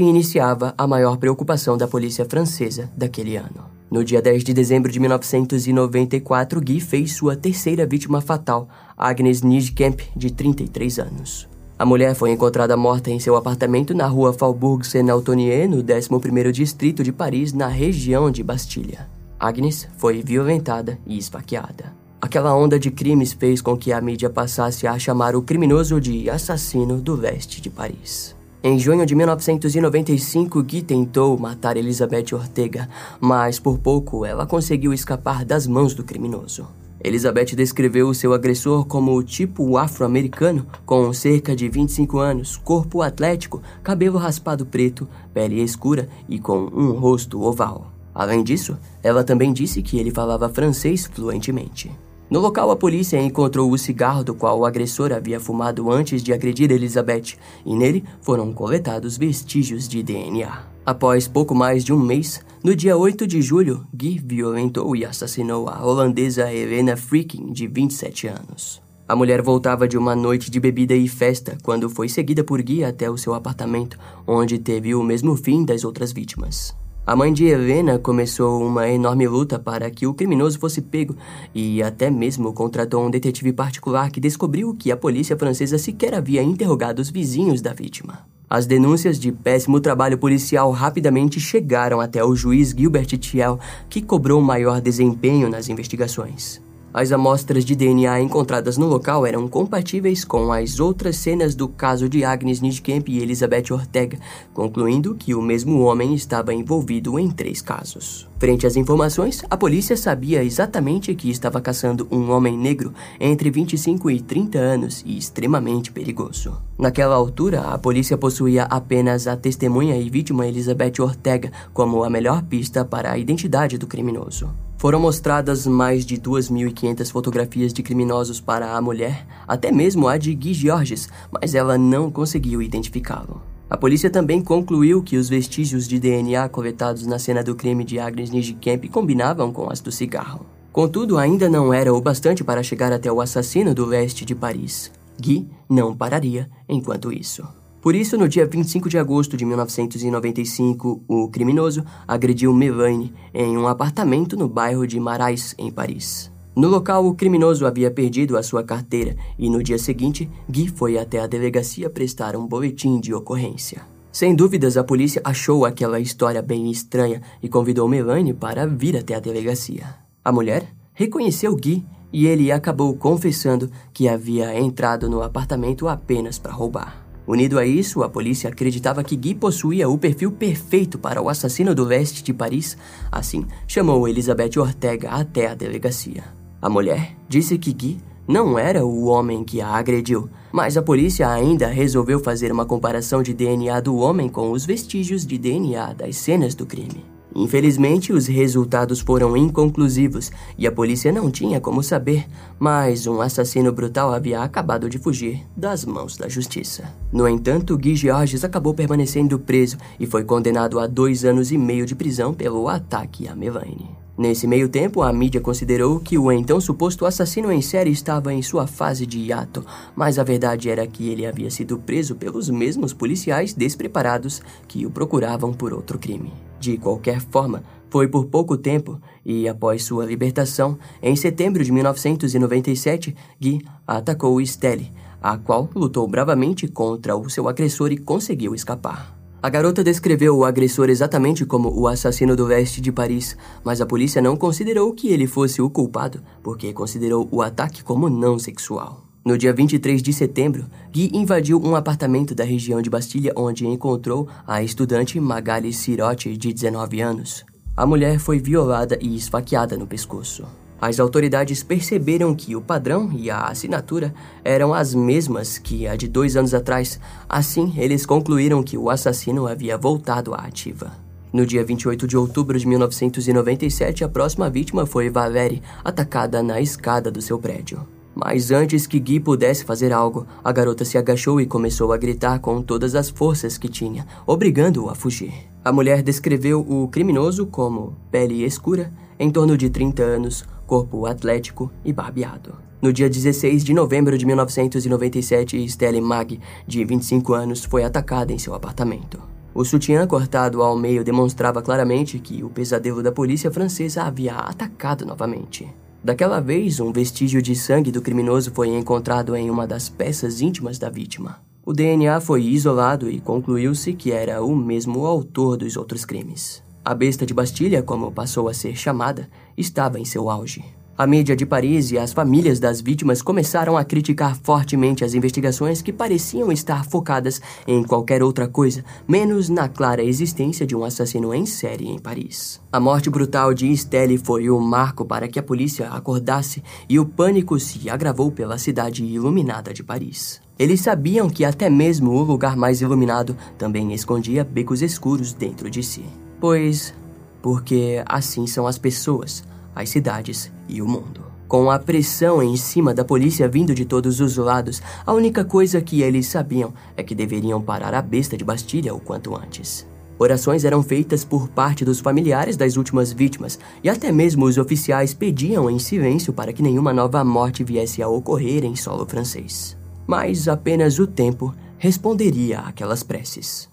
iniciava 0.00 0.74
a 0.76 0.84
maior 0.84 1.16
preocupação 1.16 1.78
da 1.78 1.86
polícia 1.86 2.24
francesa 2.24 2.90
daquele 2.96 3.36
ano. 3.36 3.81
No 3.92 4.02
dia 4.02 4.22
10 4.22 4.42
de 4.42 4.54
dezembro 4.54 4.90
de 4.90 4.98
1994, 4.98 6.62
Guy 6.62 6.80
fez 6.80 7.12
sua 7.12 7.36
terceira 7.36 7.84
vítima 7.84 8.22
fatal, 8.22 8.66
Agnes 8.96 9.42
Nijkamp, 9.42 10.00
de 10.16 10.30
33 10.32 10.98
anos. 10.98 11.46
A 11.78 11.84
mulher 11.84 12.14
foi 12.14 12.30
encontrada 12.30 12.74
morta 12.74 13.10
em 13.10 13.20
seu 13.20 13.36
apartamento 13.36 13.92
na 13.92 14.06
rua 14.06 14.32
Faubourg 14.32 14.82
Saint-Antonier, 14.82 15.68
no 15.68 15.84
11º 15.84 16.50
distrito 16.50 17.04
de 17.04 17.12
Paris, 17.12 17.52
na 17.52 17.68
região 17.68 18.30
de 18.30 18.42
Bastilha. 18.42 19.10
Agnes 19.38 19.86
foi 19.98 20.22
violentada 20.22 20.98
e 21.06 21.18
esfaqueada. 21.18 21.92
Aquela 22.18 22.56
onda 22.56 22.78
de 22.78 22.90
crimes 22.90 23.34
fez 23.34 23.60
com 23.60 23.76
que 23.76 23.92
a 23.92 24.00
mídia 24.00 24.30
passasse 24.30 24.86
a 24.86 24.98
chamar 24.98 25.36
o 25.36 25.42
criminoso 25.42 26.00
de 26.00 26.30
assassino 26.30 26.98
do 26.98 27.14
leste 27.14 27.60
de 27.60 27.68
Paris. 27.68 28.34
Em 28.64 28.78
junho 28.78 29.04
de 29.04 29.12
1995, 29.16 30.62
Guy 30.62 30.82
tentou 30.82 31.36
matar 31.36 31.76
Elizabeth 31.76 32.32
Ortega, 32.32 32.88
mas 33.20 33.58
por 33.58 33.76
pouco 33.76 34.24
ela 34.24 34.46
conseguiu 34.46 34.92
escapar 34.92 35.44
das 35.44 35.66
mãos 35.66 35.94
do 35.94 36.04
criminoso. 36.04 36.68
Elizabeth 37.02 37.56
descreveu 37.56 38.08
o 38.08 38.14
seu 38.14 38.32
agressor 38.32 38.86
como 38.86 39.16
o 39.16 39.22
tipo 39.24 39.76
afro-americano, 39.76 40.64
com 40.86 41.12
cerca 41.12 41.56
de 41.56 41.68
25 41.68 42.18
anos, 42.20 42.56
corpo 42.56 43.02
atlético, 43.02 43.60
cabelo 43.82 44.16
raspado 44.16 44.64
preto, 44.64 45.08
pele 45.34 45.60
escura 45.60 46.08
e 46.28 46.38
com 46.38 46.70
um 46.72 46.92
rosto 46.92 47.42
oval. 47.42 47.90
Além 48.14 48.44
disso, 48.44 48.78
ela 49.02 49.24
também 49.24 49.52
disse 49.52 49.82
que 49.82 49.98
ele 49.98 50.12
falava 50.12 50.48
francês 50.48 51.06
fluentemente. 51.12 51.90
No 52.32 52.40
local, 52.40 52.70
a 52.70 52.76
polícia 52.76 53.20
encontrou 53.20 53.70
o 53.70 53.76
cigarro 53.76 54.24
do 54.24 54.34
qual 54.34 54.58
o 54.58 54.64
agressor 54.64 55.12
havia 55.12 55.38
fumado 55.38 55.92
antes 55.92 56.22
de 56.22 56.32
agredir 56.32 56.72
Elizabeth, 56.72 57.36
e 57.62 57.76
nele 57.76 58.02
foram 58.22 58.54
coletados 58.54 59.18
vestígios 59.18 59.86
de 59.86 60.02
DNA. 60.02 60.64
Após 60.86 61.28
pouco 61.28 61.54
mais 61.54 61.84
de 61.84 61.92
um 61.92 61.98
mês, 61.98 62.42
no 62.64 62.74
dia 62.74 62.96
8 62.96 63.26
de 63.26 63.42
julho, 63.42 63.86
Guy 63.92 64.18
violentou 64.18 64.96
e 64.96 65.04
assassinou 65.04 65.68
a 65.68 65.84
holandesa 65.84 66.50
Helena 66.50 66.96
Freaking, 66.96 67.52
de 67.52 67.66
27 67.66 68.28
anos. 68.28 68.80
A 69.06 69.14
mulher 69.14 69.42
voltava 69.42 69.86
de 69.86 69.98
uma 69.98 70.16
noite 70.16 70.50
de 70.50 70.58
bebida 70.58 70.94
e 70.94 71.06
festa 71.08 71.58
quando 71.62 71.90
foi 71.90 72.08
seguida 72.08 72.42
por 72.42 72.62
Guy 72.62 72.82
até 72.82 73.10
o 73.10 73.18
seu 73.18 73.34
apartamento, 73.34 73.98
onde 74.26 74.58
teve 74.58 74.94
o 74.94 75.02
mesmo 75.02 75.36
fim 75.36 75.66
das 75.66 75.84
outras 75.84 76.12
vítimas. 76.12 76.74
A 77.04 77.16
mãe 77.16 77.32
de 77.32 77.44
Helena 77.46 77.98
começou 77.98 78.64
uma 78.64 78.88
enorme 78.88 79.26
luta 79.26 79.58
para 79.58 79.90
que 79.90 80.06
o 80.06 80.14
criminoso 80.14 80.56
fosse 80.56 80.80
pego 80.80 81.16
e 81.52 81.82
até 81.82 82.08
mesmo 82.08 82.52
contratou 82.52 83.04
um 83.04 83.10
detetive 83.10 83.52
particular 83.52 84.08
que 84.08 84.20
descobriu 84.20 84.72
que 84.72 84.92
a 84.92 84.96
polícia 84.96 85.36
francesa 85.36 85.78
sequer 85.78 86.14
havia 86.14 86.44
interrogado 86.44 87.02
os 87.02 87.10
vizinhos 87.10 87.60
da 87.60 87.72
vítima. 87.72 88.20
As 88.48 88.66
denúncias 88.66 89.18
de 89.18 89.32
péssimo 89.32 89.80
trabalho 89.80 90.16
policial 90.16 90.70
rapidamente 90.70 91.40
chegaram 91.40 92.00
até 92.00 92.24
o 92.24 92.36
juiz 92.36 92.70
Gilbert 92.70 93.18
Thiel, 93.18 93.58
que 93.90 94.00
cobrou 94.00 94.40
maior 94.40 94.80
desempenho 94.80 95.48
nas 95.48 95.68
investigações. 95.68 96.62
As 96.94 97.10
amostras 97.10 97.64
de 97.64 97.74
DNA 97.74 98.20
encontradas 98.20 98.76
no 98.76 98.86
local 98.86 99.24
eram 99.24 99.48
compatíveis 99.48 100.26
com 100.26 100.52
as 100.52 100.78
outras 100.78 101.16
cenas 101.16 101.54
do 101.54 101.66
caso 101.66 102.06
de 102.06 102.22
Agnes 102.22 102.60
Nijkamp 102.60 103.08
e 103.08 103.18
Elizabeth 103.18 103.72
Ortega, 103.72 104.18
concluindo 104.52 105.14
que 105.14 105.34
o 105.34 105.40
mesmo 105.40 105.80
homem 105.80 106.14
estava 106.14 106.52
envolvido 106.52 107.18
em 107.18 107.30
três 107.30 107.62
casos. 107.62 108.28
Frente 108.38 108.66
às 108.66 108.76
informações, 108.76 109.42
a 109.48 109.56
polícia 109.56 109.96
sabia 109.96 110.44
exatamente 110.44 111.14
que 111.14 111.30
estava 111.30 111.62
caçando 111.62 112.06
um 112.10 112.30
homem 112.30 112.58
negro 112.58 112.92
entre 113.18 113.50
25 113.50 114.10
e 114.10 114.20
30 114.20 114.58
anos 114.58 115.02
e 115.06 115.16
extremamente 115.16 115.90
perigoso. 115.90 116.60
Naquela 116.78 117.14
altura, 117.14 117.60
a 117.60 117.78
polícia 117.78 118.18
possuía 118.18 118.64
apenas 118.64 119.26
a 119.26 119.34
testemunha 119.34 119.96
e 119.96 120.10
vítima 120.10 120.46
Elizabeth 120.46 121.00
Ortega 121.00 121.50
como 121.72 122.04
a 122.04 122.10
melhor 122.10 122.42
pista 122.42 122.84
para 122.84 123.12
a 123.12 123.16
identidade 123.16 123.78
do 123.78 123.86
criminoso. 123.86 124.50
Foram 124.82 124.98
mostradas 124.98 125.64
mais 125.64 126.04
de 126.04 126.16
2.500 126.16 127.12
fotografias 127.12 127.72
de 127.72 127.84
criminosos 127.84 128.40
para 128.40 128.76
a 128.76 128.80
mulher, 128.80 129.24
até 129.46 129.70
mesmo 129.70 130.08
a 130.08 130.18
de 130.18 130.34
Guy 130.34 130.52
Georges, 130.52 131.08
mas 131.30 131.54
ela 131.54 131.78
não 131.78 132.10
conseguiu 132.10 132.60
identificá-lo. 132.60 133.40
A 133.70 133.76
polícia 133.76 134.10
também 134.10 134.42
concluiu 134.42 135.00
que 135.00 135.16
os 135.16 135.28
vestígios 135.28 135.86
de 135.86 136.00
DNA 136.00 136.48
coletados 136.48 137.06
na 137.06 137.16
cena 137.20 137.44
do 137.44 137.54
crime 137.54 137.84
de 137.84 138.00
Agnes 138.00 138.30
Nijkamp 138.30 138.86
combinavam 138.90 139.52
com 139.52 139.70
as 139.70 139.80
do 139.80 139.92
cigarro. 139.92 140.44
Contudo, 140.72 141.16
ainda 141.16 141.48
não 141.48 141.72
era 141.72 141.94
o 141.94 142.00
bastante 142.00 142.42
para 142.42 142.60
chegar 142.60 142.92
até 142.92 143.10
o 143.12 143.20
assassino 143.20 143.72
do 143.72 143.86
leste 143.86 144.24
de 144.24 144.34
Paris. 144.34 144.90
Guy 145.16 145.48
não 145.70 145.94
pararia 145.94 146.50
enquanto 146.68 147.12
isso. 147.12 147.46
Por 147.82 147.96
isso, 147.96 148.16
no 148.16 148.28
dia 148.28 148.46
25 148.46 148.88
de 148.88 148.96
agosto 148.96 149.36
de 149.36 149.44
1995, 149.44 151.02
o 151.08 151.28
criminoso 151.28 151.84
agrediu 152.06 152.54
Melanie 152.54 153.12
em 153.34 153.58
um 153.58 153.66
apartamento 153.66 154.36
no 154.36 154.48
bairro 154.48 154.86
de 154.86 155.00
Marais, 155.00 155.52
em 155.58 155.68
Paris. 155.68 156.30
No 156.54 156.68
local, 156.68 157.04
o 157.04 157.14
criminoso 157.14 157.66
havia 157.66 157.90
perdido 157.90 158.36
a 158.36 158.42
sua 158.44 158.62
carteira 158.62 159.16
e 159.36 159.50
no 159.50 159.60
dia 159.64 159.78
seguinte, 159.78 160.30
Guy 160.48 160.68
foi 160.68 160.96
até 160.96 161.18
a 161.18 161.26
delegacia 161.26 161.90
prestar 161.90 162.36
um 162.36 162.46
boletim 162.46 163.00
de 163.00 163.12
ocorrência. 163.12 163.82
Sem 164.12 164.32
dúvidas, 164.32 164.76
a 164.76 164.84
polícia 164.84 165.20
achou 165.24 165.64
aquela 165.64 165.98
história 165.98 166.40
bem 166.40 166.70
estranha 166.70 167.20
e 167.42 167.48
convidou 167.48 167.88
Melanie 167.88 168.32
para 168.32 168.64
vir 168.64 168.96
até 168.96 169.16
a 169.16 169.20
delegacia. 169.20 169.92
A 170.24 170.30
mulher 170.30 170.72
reconheceu 170.92 171.56
Guy 171.56 171.84
e 172.12 172.28
ele 172.28 172.52
acabou 172.52 172.94
confessando 172.94 173.68
que 173.92 174.08
havia 174.08 174.56
entrado 174.56 175.10
no 175.10 175.20
apartamento 175.20 175.88
apenas 175.88 176.38
para 176.38 176.52
roubar. 176.52 177.01
Unido 177.26 177.58
a 177.58 177.64
isso, 177.64 178.02
a 178.02 178.08
polícia 178.08 178.50
acreditava 178.50 179.04
que 179.04 179.16
Guy 179.16 179.34
possuía 179.34 179.88
o 179.88 179.96
perfil 179.96 180.32
perfeito 180.32 180.98
para 180.98 181.22
o 181.22 181.28
assassino 181.28 181.74
do 181.74 181.84
leste 181.84 182.22
de 182.22 182.34
Paris, 182.34 182.76
assim 183.10 183.46
chamou 183.66 184.08
Elizabeth 184.08 184.58
Ortega 184.58 185.10
até 185.10 185.46
a 185.46 185.54
delegacia. 185.54 186.24
A 186.60 186.68
mulher 186.68 187.16
disse 187.28 187.56
que 187.58 187.72
Guy 187.72 188.00
não 188.26 188.58
era 188.58 188.84
o 188.84 189.04
homem 189.04 189.44
que 189.44 189.60
a 189.60 189.68
agrediu, 189.68 190.28
mas 190.52 190.76
a 190.76 190.82
polícia 190.82 191.28
ainda 191.28 191.66
resolveu 191.68 192.20
fazer 192.20 192.52
uma 192.52 192.64
comparação 192.64 193.22
de 193.22 193.34
DNA 193.34 193.80
do 193.80 193.96
homem 193.96 194.28
com 194.28 194.50
os 194.50 194.64
vestígios 194.64 195.26
de 195.26 195.38
DNA 195.38 195.92
das 195.92 196.16
cenas 196.16 196.54
do 196.54 196.66
crime. 196.66 197.11
Infelizmente, 197.34 198.12
os 198.12 198.26
resultados 198.26 199.00
foram 199.00 199.36
inconclusivos 199.36 200.30
e 200.58 200.66
a 200.66 200.72
polícia 200.72 201.10
não 201.10 201.30
tinha 201.30 201.60
como 201.60 201.82
saber, 201.82 202.26
mas 202.58 203.06
um 203.06 203.20
assassino 203.20 203.72
brutal 203.72 204.12
havia 204.12 204.42
acabado 204.42 204.88
de 204.88 204.98
fugir 204.98 205.42
das 205.56 205.84
mãos 205.84 206.16
da 206.16 206.28
justiça. 206.28 206.84
No 207.10 207.26
entanto, 207.26 207.76
Guy 207.78 207.96
Georges 207.96 208.44
acabou 208.44 208.74
permanecendo 208.74 209.38
preso 209.38 209.78
e 209.98 210.06
foi 210.06 210.24
condenado 210.24 210.78
a 210.78 210.86
dois 210.86 211.24
anos 211.24 211.50
e 211.50 211.58
meio 211.58 211.86
de 211.86 211.94
prisão 211.94 212.34
pelo 212.34 212.68
ataque 212.68 213.26
a 213.26 213.34
Melanie. 213.34 214.02
Nesse 214.16 214.46
meio 214.46 214.68
tempo, 214.68 215.00
a 215.00 215.10
mídia 215.10 215.40
considerou 215.40 215.98
que 215.98 216.18
o 216.18 216.30
então 216.30 216.60
suposto 216.60 217.06
assassino 217.06 217.50
em 217.50 217.62
série 217.62 217.90
estava 217.90 218.32
em 218.32 218.42
sua 218.42 218.66
fase 218.66 219.06
de 219.06 219.18
hiato, 219.18 219.64
mas 219.96 220.18
a 220.18 220.22
verdade 220.22 220.68
era 220.68 220.86
que 220.86 221.08
ele 221.08 221.24
havia 221.24 221.50
sido 221.50 221.78
preso 221.78 222.14
pelos 222.14 222.50
mesmos 222.50 222.92
policiais 222.92 223.54
despreparados 223.54 224.42
que 224.68 224.84
o 224.84 224.90
procuravam 224.90 225.52
por 225.54 225.72
outro 225.72 225.98
crime. 225.98 226.30
De 226.62 226.78
qualquer 226.78 227.20
forma, 227.20 227.64
foi 227.90 228.06
por 228.06 228.26
pouco 228.26 228.56
tempo 228.56 229.00
e, 229.26 229.48
após 229.48 229.82
sua 229.82 230.06
libertação, 230.06 230.78
em 231.02 231.16
setembro 231.16 231.64
de 231.64 231.72
1997, 231.72 233.16
Guy 233.40 233.62
atacou 233.84 234.40
Stelle, 234.46 234.92
a 235.20 235.36
qual 235.36 235.68
lutou 235.74 236.06
bravamente 236.06 236.68
contra 236.68 237.16
o 237.16 237.28
seu 237.28 237.48
agressor 237.48 237.90
e 237.90 237.98
conseguiu 237.98 238.54
escapar. 238.54 239.18
A 239.42 239.50
garota 239.50 239.82
descreveu 239.82 240.36
o 240.36 240.44
agressor 240.44 240.88
exatamente 240.88 241.44
como 241.44 241.68
o 241.68 241.88
assassino 241.88 242.36
do 242.36 242.44
leste 242.44 242.80
de 242.80 242.92
Paris, 242.92 243.36
mas 243.64 243.80
a 243.80 243.86
polícia 243.86 244.22
não 244.22 244.36
considerou 244.36 244.94
que 244.94 245.08
ele 245.08 245.26
fosse 245.26 245.60
o 245.60 245.68
culpado, 245.68 246.22
porque 246.44 246.72
considerou 246.72 247.26
o 247.32 247.42
ataque 247.42 247.82
como 247.82 248.08
não 248.08 248.38
sexual. 248.38 249.01
No 249.24 249.38
dia 249.38 249.52
23 249.52 250.02
de 250.02 250.12
setembro, 250.12 250.66
Guy 250.90 251.10
invadiu 251.14 251.62
um 251.64 251.76
apartamento 251.76 252.34
da 252.34 252.42
região 252.42 252.82
de 252.82 252.90
Bastilha 252.90 253.32
onde 253.36 253.64
encontrou 253.64 254.28
a 254.44 254.64
estudante 254.64 255.20
Magali 255.20 255.72
Sirotti, 255.72 256.36
de 256.36 256.52
19 256.52 257.00
anos. 257.00 257.44
A 257.76 257.86
mulher 257.86 258.18
foi 258.18 258.40
violada 258.40 258.98
e 259.00 259.14
esfaqueada 259.14 259.76
no 259.76 259.86
pescoço. 259.86 260.44
As 260.80 260.98
autoridades 260.98 261.62
perceberam 261.62 262.34
que 262.34 262.56
o 262.56 262.60
padrão 262.60 263.12
e 263.12 263.30
a 263.30 263.42
assinatura 263.42 264.12
eram 264.42 264.74
as 264.74 264.92
mesmas 264.92 265.56
que 265.56 265.86
a 265.86 265.94
de 265.94 266.08
dois 266.08 266.36
anos 266.36 266.52
atrás. 266.52 266.98
Assim, 267.28 267.72
eles 267.76 268.04
concluíram 268.04 268.60
que 268.60 268.76
o 268.76 268.90
assassino 268.90 269.46
havia 269.46 269.78
voltado 269.78 270.34
à 270.34 270.38
ativa. 270.38 270.90
No 271.32 271.46
dia 271.46 271.64
28 271.64 272.08
de 272.08 272.16
outubro 272.16 272.58
de 272.58 272.66
1997, 272.66 274.02
a 274.02 274.08
próxima 274.08 274.50
vítima 274.50 274.84
foi 274.84 275.08
Valérie, 275.08 275.62
atacada 275.84 276.42
na 276.42 276.60
escada 276.60 277.08
do 277.08 277.22
seu 277.22 277.38
prédio. 277.38 277.86
Mas 278.24 278.52
antes 278.52 278.86
que 278.86 279.00
Guy 279.00 279.18
pudesse 279.18 279.64
fazer 279.64 279.92
algo, 279.92 280.26
a 280.44 280.52
garota 280.52 280.84
se 280.84 280.96
agachou 280.96 281.40
e 281.40 281.46
começou 281.46 281.92
a 281.92 281.96
gritar 281.96 282.38
com 282.38 282.62
todas 282.62 282.94
as 282.94 283.10
forças 283.10 283.58
que 283.58 283.68
tinha, 283.68 284.06
obrigando-o 284.24 284.88
a 284.88 284.94
fugir. 284.94 285.32
A 285.64 285.72
mulher 285.72 286.02
descreveu 286.02 286.60
o 286.60 286.86
criminoso 286.86 287.46
como 287.46 287.96
pele 288.12 288.44
escura, 288.44 288.92
em 289.18 289.28
torno 289.28 289.56
de 289.56 289.68
30 289.68 290.02
anos, 290.04 290.44
corpo 290.68 291.04
atlético 291.06 291.70
e 291.84 291.92
barbeado. 291.92 292.54
No 292.80 292.92
dia 292.92 293.10
16 293.10 293.64
de 293.64 293.74
novembro 293.74 294.16
de 294.16 294.24
1997, 294.24 295.56
Stella 295.64 296.00
Mag, 296.00 296.38
de 296.64 296.84
25 296.84 297.34
anos, 297.34 297.64
foi 297.64 297.82
atacada 297.82 298.32
em 298.32 298.38
seu 298.38 298.54
apartamento. 298.54 299.20
O 299.52 299.64
sutiã 299.64 300.06
cortado 300.06 300.62
ao 300.62 300.78
meio 300.78 301.04
demonstrava 301.04 301.60
claramente 301.60 302.18
que 302.18 302.42
o 302.42 302.48
pesadelo 302.48 303.02
da 303.02 303.12
polícia 303.12 303.50
francesa 303.50 304.04
havia 304.04 304.34
atacado 304.34 305.04
novamente. 305.04 305.68
Daquela 306.04 306.40
vez, 306.40 306.80
um 306.80 306.90
vestígio 306.90 307.40
de 307.40 307.54
sangue 307.54 307.92
do 307.92 308.02
criminoso 308.02 308.50
foi 308.52 308.68
encontrado 308.68 309.36
em 309.36 309.48
uma 309.48 309.68
das 309.68 309.88
peças 309.88 310.40
íntimas 310.40 310.76
da 310.76 310.90
vítima. 310.90 311.40
O 311.64 311.72
DNA 311.72 312.20
foi 312.20 312.42
isolado 312.42 313.08
e 313.08 313.20
concluiu-se 313.20 313.92
que 313.92 314.10
era 314.10 314.42
o 314.42 314.56
mesmo 314.56 315.06
autor 315.06 315.56
dos 315.56 315.76
outros 315.76 316.04
crimes. 316.04 316.60
A 316.84 316.92
besta 316.92 317.24
de 317.24 317.32
Bastilha, 317.32 317.84
como 317.84 318.10
passou 318.10 318.48
a 318.48 318.54
ser 318.54 318.74
chamada, 318.74 319.30
estava 319.56 320.00
em 320.00 320.04
seu 320.04 320.28
auge. 320.28 320.64
A 321.02 321.06
mídia 321.08 321.34
de 321.34 321.44
Paris 321.44 321.90
e 321.90 321.98
as 321.98 322.12
famílias 322.12 322.60
das 322.60 322.80
vítimas 322.80 323.20
começaram 323.20 323.76
a 323.76 323.82
criticar 323.84 324.36
fortemente 324.40 325.04
as 325.04 325.14
investigações 325.14 325.82
que 325.82 325.92
pareciam 325.92 326.52
estar 326.52 326.84
focadas 326.84 327.42
em 327.66 327.82
qualquer 327.82 328.22
outra 328.22 328.46
coisa, 328.46 328.84
menos 329.08 329.48
na 329.48 329.68
clara 329.68 330.00
existência 330.00 330.64
de 330.64 330.76
um 330.76 330.84
assassino 330.84 331.34
em 331.34 331.44
série 331.44 331.88
em 331.88 331.98
Paris. 331.98 332.60
A 332.70 332.78
morte 332.78 333.10
brutal 333.10 333.52
de 333.52 333.68
Estelle 333.68 334.16
foi 334.16 334.48
o 334.48 334.60
marco 334.60 335.04
para 335.04 335.26
que 335.26 335.40
a 335.40 335.42
polícia 335.42 335.88
acordasse 335.88 336.62
e 336.88 337.00
o 337.00 337.04
pânico 337.04 337.58
se 337.58 337.90
agravou 337.90 338.30
pela 338.30 338.56
cidade 338.56 339.04
iluminada 339.04 339.74
de 339.74 339.82
Paris. 339.82 340.40
Eles 340.56 340.82
sabiam 340.82 341.28
que 341.28 341.44
até 341.44 341.68
mesmo 341.68 342.12
o 342.12 342.22
lugar 342.22 342.56
mais 342.56 342.80
iluminado 342.80 343.36
também 343.58 343.92
escondia 343.92 344.44
becos 344.44 344.82
escuros 344.82 345.32
dentro 345.32 345.68
de 345.68 345.82
si. 345.82 346.04
Pois, 346.38 346.94
porque 347.42 348.04
assim 348.06 348.46
são 348.46 348.68
as 348.68 348.78
pessoas, 348.78 349.42
as 349.74 349.88
cidades 349.88 350.52
e 350.68 350.82
o 350.82 350.88
mundo. 350.88 351.32
Com 351.48 351.70
a 351.70 351.78
pressão 351.78 352.42
em 352.42 352.56
cima 352.56 352.94
da 352.94 353.04
polícia 353.04 353.46
vindo 353.46 353.74
de 353.74 353.84
todos 353.84 354.20
os 354.20 354.36
lados, 354.36 354.80
a 355.04 355.12
única 355.12 355.44
coisa 355.44 355.82
que 355.82 356.00
eles 356.00 356.26
sabiam 356.26 356.72
é 356.96 357.02
que 357.02 357.14
deveriam 357.14 357.60
parar 357.60 357.92
a 357.92 358.00
besta 358.00 358.36
de 358.36 358.44
Bastilha 358.44 358.94
o 358.94 359.00
quanto 359.00 359.36
antes. 359.36 359.86
Orações 360.18 360.64
eram 360.64 360.82
feitas 360.82 361.24
por 361.24 361.48
parte 361.48 361.84
dos 361.84 361.98
familiares 361.98 362.56
das 362.56 362.76
últimas 362.76 363.12
vítimas, 363.12 363.58
e 363.82 363.90
até 363.90 364.12
mesmo 364.12 364.44
os 364.44 364.56
oficiais 364.56 365.12
pediam 365.12 365.68
em 365.68 365.78
silêncio 365.78 366.32
para 366.32 366.52
que 366.52 366.62
nenhuma 366.62 366.92
nova 366.92 367.24
morte 367.24 367.64
viesse 367.64 368.02
a 368.02 368.08
ocorrer 368.08 368.64
em 368.64 368.76
solo 368.76 369.04
francês. 369.04 369.76
Mas 370.06 370.48
apenas 370.48 370.98
o 370.98 371.06
tempo 371.06 371.54
responderia 371.76 372.60
àquelas 372.60 373.02
preces. 373.02 373.71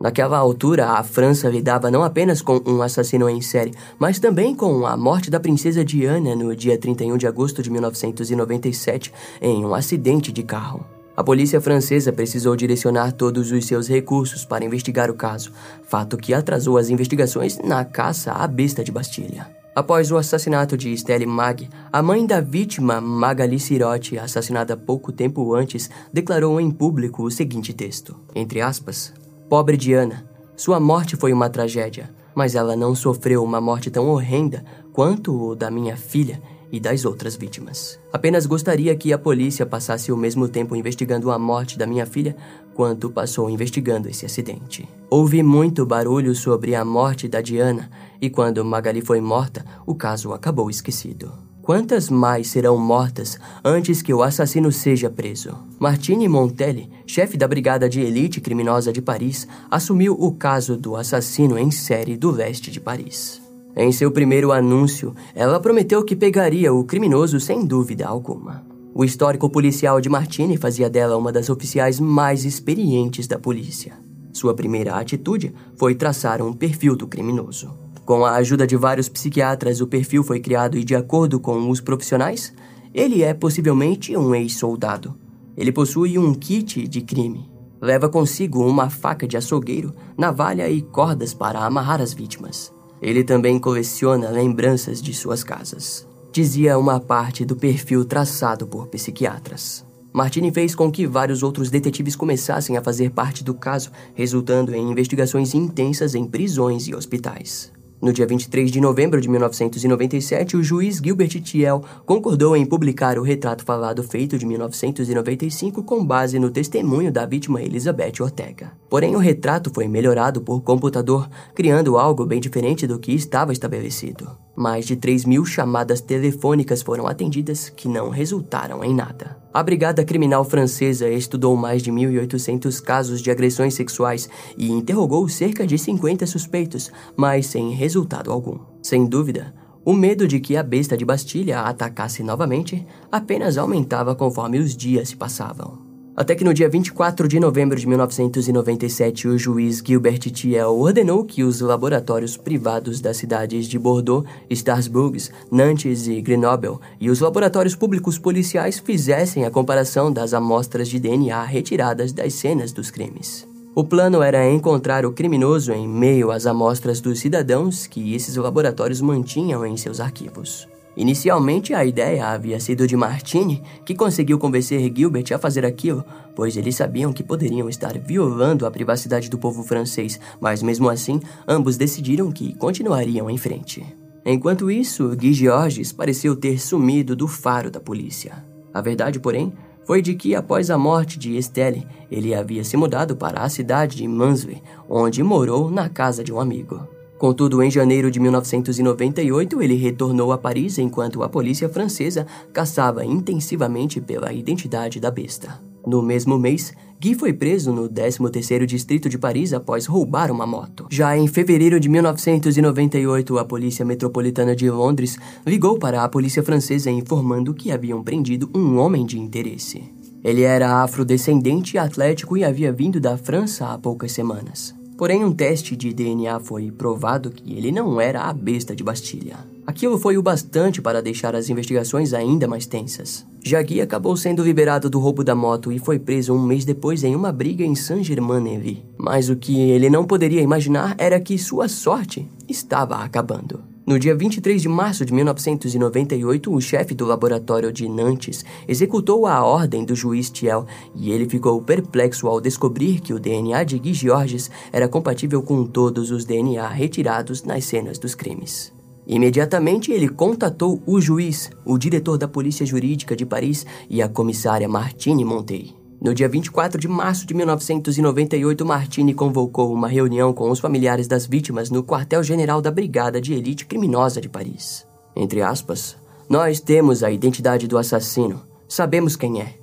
Naquela 0.00 0.38
altura, 0.38 0.90
a 0.90 1.02
França 1.02 1.48
lidava 1.48 1.90
não 1.90 2.04
apenas 2.04 2.40
com 2.40 2.62
um 2.64 2.82
assassino 2.82 3.28
em 3.28 3.40
série, 3.40 3.74
mas 3.98 4.20
também 4.20 4.54
com 4.54 4.86
a 4.86 4.96
morte 4.96 5.28
da 5.28 5.40
princesa 5.40 5.84
Diana 5.84 6.36
no 6.36 6.54
dia 6.54 6.78
31 6.78 7.16
de 7.16 7.26
agosto 7.26 7.62
de 7.62 7.70
1997 7.70 9.12
em 9.42 9.64
um 9.64 9.74
acidente 9.74 10.30
de 10.30 10.44
carro. 10.44 10.86
A 11.16 11.24
polícia 11.24 11.60
francesa 11.60 12.12
precisou 12.12 12.54
direcionar 12.54 13.10
todos 13.10 13.50
os 13.50 13.66
seus 13.66 13.88
recursos 13.88 14.44
para 14.44 14.64
investigar 14.64 15.10
o 15.10 15.14
caso, 15.14 15.50
fato 15.82 16.16
que 16.16 16.32
atrasou 16.32 16.78
as 16.78 16.90
investigações 16.90 17.58
na 17.58 17.84
caça 17.84 18.30
à 18.30 18.46
besta 18.46 18.84
de 18.84 18.92
Bastilha. 18.92 19.48
Após 19.74 20.12
o 20.12 20.16
assassinato 20.16 20.76
de 20.76 20.96
Stelle 20.96 21.26
Mag, 21.26 21.68
a 21.92 22.00
mãe 22.00 22.24
da 22.24 22.40
vítima, 22.40 23.00
Magali 23.00 23.58
Sirotti, 23.58 24.16
assassinada 24.16 24.76
pouco 24.76 25.10
tempo 25.10 25.54
antes, 25.54 25.90
declarou 26.12 26.60
em 26.60 26.70
público 26.70 27.24
o 27.24 27.30
seguinte 27.32 27.72
texto, 27.72 28.14
entre 28.34 28.60
aspas, 28.60 29.12
Pobre 29.48 29.78
Diana, 29.78 30.28
sua 30.54 30.78
morte 30.78 31.16
foi 31.16 31.32
uma 31.32 31.48
tragédia, 31.48 32.10
mas 32.34 32.54
ela 32.54 32.76
não 32.76 32.94
sofreu 32.94 33.42
uma 33.42 33.62
morte 33.62 33.90
tão 33.90 34.06
horrenda 34.10 34.62
quanto 34.92 35.32
o 35.32 35.56
da 35.56 35.70
minha 35.70 35.96
filha 35.96 36.38
e 36.70 36.78
das 36.78 37.06
outras 37.06 37.34
vítimas. 37.34 37.98
Apenas 38.12 38.44
gostaria 38.44 38.94
que 38.94 39.10
a 39.10 39.18
polícia 39.18 39.64
passasse 39.64 40.12
o 40.12 40.18
mesmo 40.18 40.48
tempo 40.48 40.76
investigando 40.76 41.30
a 41.30 41.38
morte 41.38 41.78
da 41.78 41.86
minha 41.86 42.04
filha 42.04 42.36
quanto 42.74 43.08
passou 43.08 43.48
investigando 43.48 44.06
esse 44.06 44.26
acidente. 44.26 44.86
Houve 45.08 45.42
muito 45.42 45.86
barulho 45.86 46.34
sobre 46.34 46.74
a 46.74 46.84
morte 46.84 47.26
da 47.26 47.40
Diana 47.40 47.90
e 48.20 48.28
quando 48.28 48.62
Magali 48.62 49.00
foi 49.00 49.22
morta, 49.22 49.64
o 49.86 49.94
caso 49.94 50.34
acabou 50.34 50.68
esquecido. 50.68 51.47
Quantas 51.68 52.08
mais 52.08 52.48
serão 52.48 52.78
mortas 52.78 53.38
antes 53.62 54.00
que 54.00 54.14
o 54.14 54.22
assassino 54.22 54.72
seja 54.72 55.10
preso? 55.10 55.54
Martine 55.78 56.26
Montelli, 56.26 56.88
chefe 57.06 57.36
da 57.36 57.46
Brigada 57.46 57.90
de 57.90 58.00
Elite 58.00 58.40
Criminosa 58.40 58.90
de 58.90 59.02
Paris, 59.02 59.46
assumiu 59.70 60.16
o 60.18 60.32
caso 60.32 60.78
do 60.78 60.96
assassino 60.96 61.58
em 61.58 61.70
série 61.70 62.16
do 62.16 62.30
leste 62.30 62.70
de 62.70 62.80
Paris. 62.80 63.42
Em 63.76 63.92
seu 63.92 64.10
primeiro 64.10 64.50
anúncio, 64.50 65.14
ela 65.34 65.60
prometeu 65.60 66.02
que 66.02 66.16
pegaria 66.16 66.72
o 66.72 66.84
criminoso 66.84 67.38
sem 67.38 67.66
dúvida 67.66 68.06
alguma. 68.06 68.64
O 68.94 69.04
histórico 69.04 69.50
policial 69.50 70.00
de 70.00 70.08
Martini 70.08 70.56
fazia 70.56 70.88
dela 70.88 71.18
uma 71.18 71.30
das 71.30 71.50
oficiais 71.50 72.00
mais 72.00 72.46
experientes 72.46 73.26
da 73.26 73.38
polícia. 73.38 73.92
Sua 74.32 74.54
primeira 74.54 74.94
atitude 74.94 75.52
foi 75.76 75.94
traçar 75.94 76.40
um 76.40 76.50
perfil 76.50 76.96
do 76.96 77.06
criminoso. 77.06 77.87
Com 78.08 78.24
a 78.24 78.36
ajuda 78.36 78.66
de 78.66 78.74
vários 78.74 79.06
psiquiatras, 79.06 79.82
o 79.82 79.86
perfil 79.86 80.24
foi 80.24 80.40
criado 80.40 80.78
e, 80.78 80.82
de 80.82 80.94
acordo 80.94 81.38
com 81.38 81.68
os 81.68 81.78
profissionais, 81.78 82.54
ele 82.94 83.22
é 83.22 83.34
possivelmente 83.34 84.16
um 84.16 84.34
ex-soldado. 84.34 85.14
Ele 85.54 85.70
possui 85.70 86.18
um 86.18 86.32
kit 86.32 86.88
de 86.88 87.02
crime. 87.02 87.52
Leva 87.78 88.08
consigo 88.08 88.66
uma 88.66 88.88
faca 88.88 89.28
de 89.28 89.36
açougueiro, 89.36 89.94
navalha 90.16 90.70
e 90.70 90.80
cordas 90.80 91.34
para 91.34 91.62
amarrar 91.66 92.00
as 92.00 92.14
vítimas. 92.14 92.72
Ele 93.02 93.22
também 93.22 93.58
coleciona 93.58 94.30
lembranças 94.30 95.02
de 95.02 95.12
suas 95.12 95.44
casas. 95.44 96.08
Dizia 96.32 96.78
uma 96.78 96.98
parte 96.98 97.44
do 97.44 97.56
perfil 97.56 98.06
traçado 98.06 98.66
por 98.66 98.86
psiquiatras. 98.86 99.84
Martini 100.14 100.50
fez 100.50 100.74
com 100.74 100.90
que 100.90 101.06
vários 101.06 101.42
outros 101.42 101.68
detetives 101.68 102.16
começassem 102.16 102.78
a 102.78 102.82
fazer 102.82 103.10
parte 103.10 103.44
do 103.44 103.52
caso, 103.52 103.90
resultando 104.14 104.74
em 104.74 104.92
investigações 104.92 105.54
intensas 105.54 106.14
em 106.14 106.24
prisões 106.24 106.88
e 106.88 106.94
hospitais. 106.94 107.70
No 108.00 108.12
dia 108.12 108.26
23 108.26 108.70
de 108.70 108.80
novembro 108.80 109.20
de 109.20 109.28
1997, 109.28 110.56
o 110.56 110.62
juiz 110.62 111.00
Gilbert 111.04 111.40
Thiel 111.42 111.82
concordou 112.06 112.56
em 112.56 112.64
publicar 112.64 113.18
o 113.18 113.22
retrato 113.22 113.64
falado 113.64 114.04
feito 114.04 114.38
de 114.38 114.46
1995 114.46 115.82
com 115.82 116.04
base 116.04 116.38
no 116.38 116.50
testemunho 116.50 117.10
da 117.10 117.26
vítima 117.26 117.60
Elizabeth 117.60 118.20
Ortega. 118.20 118.70
Porém, 118.88 119.16
o 119.16 119.18
retrato 119.18 119.70
foi 119.74 119.88
melhorado 119.88 120.40
por 120.40 120.60
computador, 120.62 121.28
criando 121.54 121.98
algo 121.98 122.24
bem 122.24 122.40
diferente 122.40 122.86
do 122.86 123.00
que 123.00 123.12
estava 123.12 123.52
estabelecido. 123.52 124.47
Mais 124.60 124.84
de 124.84 124.96
3 124.96 125.24
mil 125.24 125.44
chamadas 125.44 126.00
telefônicas 126.00 126.82
foram 126.82 127.06
atendidas 127.06 127.68
que 127.68 127.86
não 127.86 128.08
resultaram 128.10 128.82
em 128.82 128.92
nada. 128.92 129.36
A 129.54 129.62
Brigada 129.62 130.04
Criminal 130.04 130.44
Francesa 130.44 131.08
estudou 131.08 131.56
mais 131.56 131.80
de 131.80 131.92
1.800 131.92 132.82
casos 132.82 133.22
de 133.22 133.30
agressões 133.30 133.74
sexuais 133.74 134.28
e 134.56 134.68
interrogou 134.68 135.28
cerca 135.28 135.64
de 135.64 135.78
50 135.78 136.26
suspeitos, 136.26 136.90
mas 137.16 137.46
sem 137.46 137.70
resultado 137.70 138.32
algum. 138.32 138.58
Sem 138.82 139.06
dúvida, 139.06 139.54
o 139.84 139.92
medo 139.92 140.26
de 140.26 140.40
que 140.40 140.56
a 140.56 140.62
besta 140.64 140.96
de 140.96 141.04
Bastilha 141.04 141.60
atacasse 141.60 142.24
novamente 142.24 142.84
apenas 143.12 143.58
aumentava 143.58 144.16
conforme 144.16 144.58
os 144.58 144.76
dias 144.76 145.10
se 145.10 145.16
passavam. 145.16 145.87
Até 146.18 146.34
que 146.34 146.42
no 146.42 146.52
dia 146.52 146.68
24 146.68 147.28
de 147.28 147.38
novembro 147.38 147.78
de 147.78 147.86
1997, 147.86 149.28
o 149.28 149.38
juiz 149.38 149.80
Gilbert 149.86 150.18
Thiel 150.18 150.76
ordenou 150.76 151.24
que 151.24 151.44
os 151.44 151.60
laboratórios 151.60 152.36
privados 152.36 153.00
das 153.00 153.18
cidades 153.18 153.68
de 153.68 153.78
Bordeaux, 153.78 154.28
Strasbourg, 154.50 155.16
Nantes 155.48 156.08
e 156.08 156.20
Grenoble 156.20 156.78
e 157.00 157.08
os 157.08 157.20
laboratórios 157.20 157.76
públicos 157.76 158.18
policiais 158.18 158.80
fizessem 158.80 159.44
a 159.44 159.50
comparação 159.52 160.12
das 160.12 160.34
amostras 160.34 160.88
de 160.88 160.98
DNA 160.98 161.40
retiradas 161.44 162.12
das 162.12 162.34
cenas 162.34 162.72
dos 162.72 162.90
crimes. 162.90 163.46
O 163.72 163.84
plano 163.84 164.20
era 164.20 164.44
encontrar 164.50 165.06
o 165.06 165.12
criminoso 165.12 165.72
em 165.72 165.86
meio 165.86 166.32
às 166.32 166.46
amostras 166.46 167.00
dos 167.00 167.20
cidadãos 167.20 167.86
que 167.86 168.12
esses 168.16 168.34
laboratórios 168.34 169.00
mantinham 169.00 169.64
em 169.64 169.76
seus 169.76 170.00
arquivos. 170.00 170.66
Inicialmente, 170.98 171.72
a 171.72 171.84
ideia 171.84 172.26
havia 172.26 172.58
sido 172.58 172.84
de 172.84 172.96
Martini, 172.96 173.62
que 173.84 173.94
conseguiu 173.94 174.36
convencer 174.36 174.92
Gilbert 174.92 175.32
a 175.32 175.38
fazer 175.38 175.64
aquilo, 175.64 176.04
pois 176.34 176.56
eles 176.56 176.74
sabiam 176.74 177.12
que 177.12 177.22
poderiam 177.22 177.68
estar 177.68 177.96
violando 177.96 178.66
a 178.66 178.70
privacidade 178.70 179.30
do 179.30 179.38
povo 179.38 179.62
francês, 179.62 180.18
mas 180.40 180.60
mesmo 180.60 180.90
assim, 180.90 181.20
ambos 181.46 181.76
decidiram 181.76 182.32
que 182.32 182.52
continuariam 182.52 183.30
em 183.30 183.38
frente. 183.38 183.86
Enquanto 184.26 184.72
isso, 184.72 185.14
Guy 185.16 185.32
Georges 185.34 185.92
pareceu 185.92 186.34
ter 186.34 186.58
sumido 186.58 187.14
do 187.14 187.28
faro 187.28 187.70
da 187.70 187.78
polícia. 187.78 188.44
A 188.74 188.80
verdade, 188.80 189.20
porém, 189.20 189.52
foi 189.86 190.02
de 190.02 190.16
que 190.16 190.34
após 190.34 190.68
a 190.68 190.76
morte 190.76 191.16
de 191.16 191.36
Estelle, 191.36 191.86
ele 192.10 192.34
havia 192.34 192.64
se 192.64 192.76
mudado 192.76 193.14
para 193.14 193.42
a 193.42 193.48
cidade 193.48 193.98
de 193.98 194.08
Mansle, 194.08 194.60
onde 194.90 195.22
morou 195.22 195.70
na 195.70 195.88
casa 195.88 196.24
de 196.24 196.32
um 196.32 196.40
amigo. 196.40 196.97
Contudo, 197.18 197.60
em 197.62 197.70
janeiro 197.70 198.10
de 198.10 198.20
1998, 198.20 199.60
ele 199.60 199.74
retornou 199.74 200.32
a 200.32 200.38
Paris 200.38 200.78
enquanto 200.78 201.22
a 201.22 201.28
polícia 201.28 201.68
francesa 201.68 202.26
caçava 202.52 203.04
intensivamente 203.04 204.00
pela 204.00 204.32
identidade 204.32 205.00
da 205.00 205.10
besta. 205.10 205.60
No 205.84 206.00
mesmo 206.00 206.38
mês, 206.38 206.72
Guy 207.00 207.14
foi 207.14 207.32
preso 207.32 207.72
no 207.72 207.88
13º 207.88 208.66
distrito 208.66 209.08
de 209.08 209.18
Paris 209.18 209.52
após 209.52 209.86
roubar 209.86 210.30
uma 210.30 210.46
moto. 210.46 210.86
Já 210.90 211.16
em 211.16 211.26
fevereiro 211.26 211.80
de 211.80 211.88
1998, 211.88 213.38
a 213.38 213.44
Polícia 213.44 213.84
Metropolitana 213.84 214.54
de 214.54 214.70
Londres 214.70 215.18
ligou 215.46 215.78
para 215.78 216.04
a 216.04 216.08
polícia 216.08 216.42
francesa 216.42 216.90
informando 216.90 217.54
que 217.54 217.72
haviam 217.72 218.02
prendido 218.02 218.50
um 218.54 218.78
homem 218.78 219.06
de 219.06 219.18
interesse. 219.18 219.82
Ele 220.22 220.42
era 220.42 220.82
afrodescendente 220.82 221.76
e 221.76 221.78
atlético 221.78 222.36
e 222.36 222.44
havia 222.44 222.72
vindo 222.72 223.00
da 223.00 223.16
França 223.16 223.68
há 223.68 223.78
poucas 223.78 224.12
semanas. 224.12 224.77
Porém, 224.98 225.24
um 225.24 225.30
teste 225.30 225.76
de 225.76 225.94
DNA 225.94 226.40
foi 226.40 226.72
provado 226.72 227.30
que 227.30 227.56
ele 227.56 227.70
não 227.70 228.00
era 228.00 228.22
a 228.22 228.32
besta 228.32 228.74
de 228.74 228.82
Bastilha. 228.82 229.36
Aquilo 229.64 229.96
foi 229.96 230.18
o 230.18 230.22
bastante 230.22 230.82
para 230.82 231.00
deixar 231.00 231.36
as 231.36 231.48
investigações 231.48 232.12
ainda 232.12 232.48
mais 232.48 232.66
tensas. 232.66 233.24
Jagui 233.40 233.80
acabou 233.80 234.16
sendo 234.16 234.42
liberado 234.42 234.90
do 234.90 234.98
roubo 234.98 235.22
da 235.22 235.36
moto 235.36 235.70
e 235.70 235.78
foi 235.78 236.00
preso 236.00 236.34
um 236.34 236.42
mês 236.42 236.64
depois 236.64 237.04
em 237.04 237.14
uma 237.14 237.30
briga 237.30 237.64
em 237.64 237.76
Saint-Germain-en-Laye. 237.76 238.84
Mas 238.98 239.28
o 239.28 239.36
que 239.36 239.60
ele 239.70 239.88
não 239.88 240.04
poderia 240.04 240.42
imaginar 240.42 240.96
era 240.98 241.20
que 241.20 241.38
sua 241.38 241.68
sorte 241.68 242.26
estava 242.48 242.96
acabando. 242.96 243.60
No 243.88 243.98
dia 243.98 244.14
23 244.14 244.60
de 244.60 244.68
março 244.68 245.02
de 245.02 245.14
1998, 245.14 246.52
o 246.52 246.60
chefe 246.60 246.94
do 246.94 247.06
laboratório 247.06 247.72
de 247.72 247.88
Nantes 247.88 248.44
executou 248.68 249.26
a 249.26 249.42
ordem 249.42 249.82
do 249.82 249.94
juiz 249.94 250.28
Thiel 250.28 250.66
e 250.94 251.10
ele 251.10 251.26
ficou 251.26 251.62
perplexo 251.62 252.26
ao 252.26 252.38
descobrir 252.38 253.00
que 253.00 253.14
o 253.14 253.18
DNA 253.18 253.64
de 253.64 253.78
Guy 253.78 253.94
Georges 253.94 254.50
era 254.70 254.86
compatível 254.86 255.42
com 255.42 255.64
todos 255.64 256.10
os 256.10 256.26
DNA 256.26 256.68
retirados 256.68 257.44
nas 257.44 257.64
cenas 257.64 257.98
dos 257.98 258.14
crimes. 258.14 258.74
Imediatamente 259.06 259.90
ele 259.90 260.10
contatou 260.10 260.82
o 260.84 261.00
juiz, 261.00 261.50
o 261.64 261.78
diretor 261.78 262.18
da 262.18 262.28
Polícia 262.28 262.66
Jurídica 262.66 263.16
de 263.16 263.24
Paris 263.24 263.64
e 263.88 264.02
a 264.02 264.08
comissária 264.10 264.68
Martine 264.68 265.24
Montey. 265.24 265.77
No 266.00 266.14
dia 266.14 266.28
24 266.28 266.80
de 266.80 266.86
março 266.86 267.26
de 267.26 267.34
1998, 267.34 268.64
Martini 268.64 269.12
convocou 269.12 269.72
uma 269.72 269.88
reunião 269.88 270.32
com 270.32 270.48
os 270.48 270.60
familiares 270.60 271.08
das 271.08 271.26
vítimas 271.26 271.70
no 271.70 271.82
quartel-general 271.82 272.62
da 272.62 272.70
Brigada 272.70 273.20
de 273.20 273.34
Elite 273.34 273.66
Criminosa 273.66 274.20
de 274.20 274.28
Paris. 274.28 274.86
Entre 275.16 275.42
aspas, 275.42 275.96
nós 276.28 276.60
temos 276.60 277.02
a 277.02 277.10
identidade 277.10 277.66
do 277.66 277.76
assassino, 277.76 278.42
sabemos 278.68 279.16
quem 279.16 279.40
é. 279.40 279.54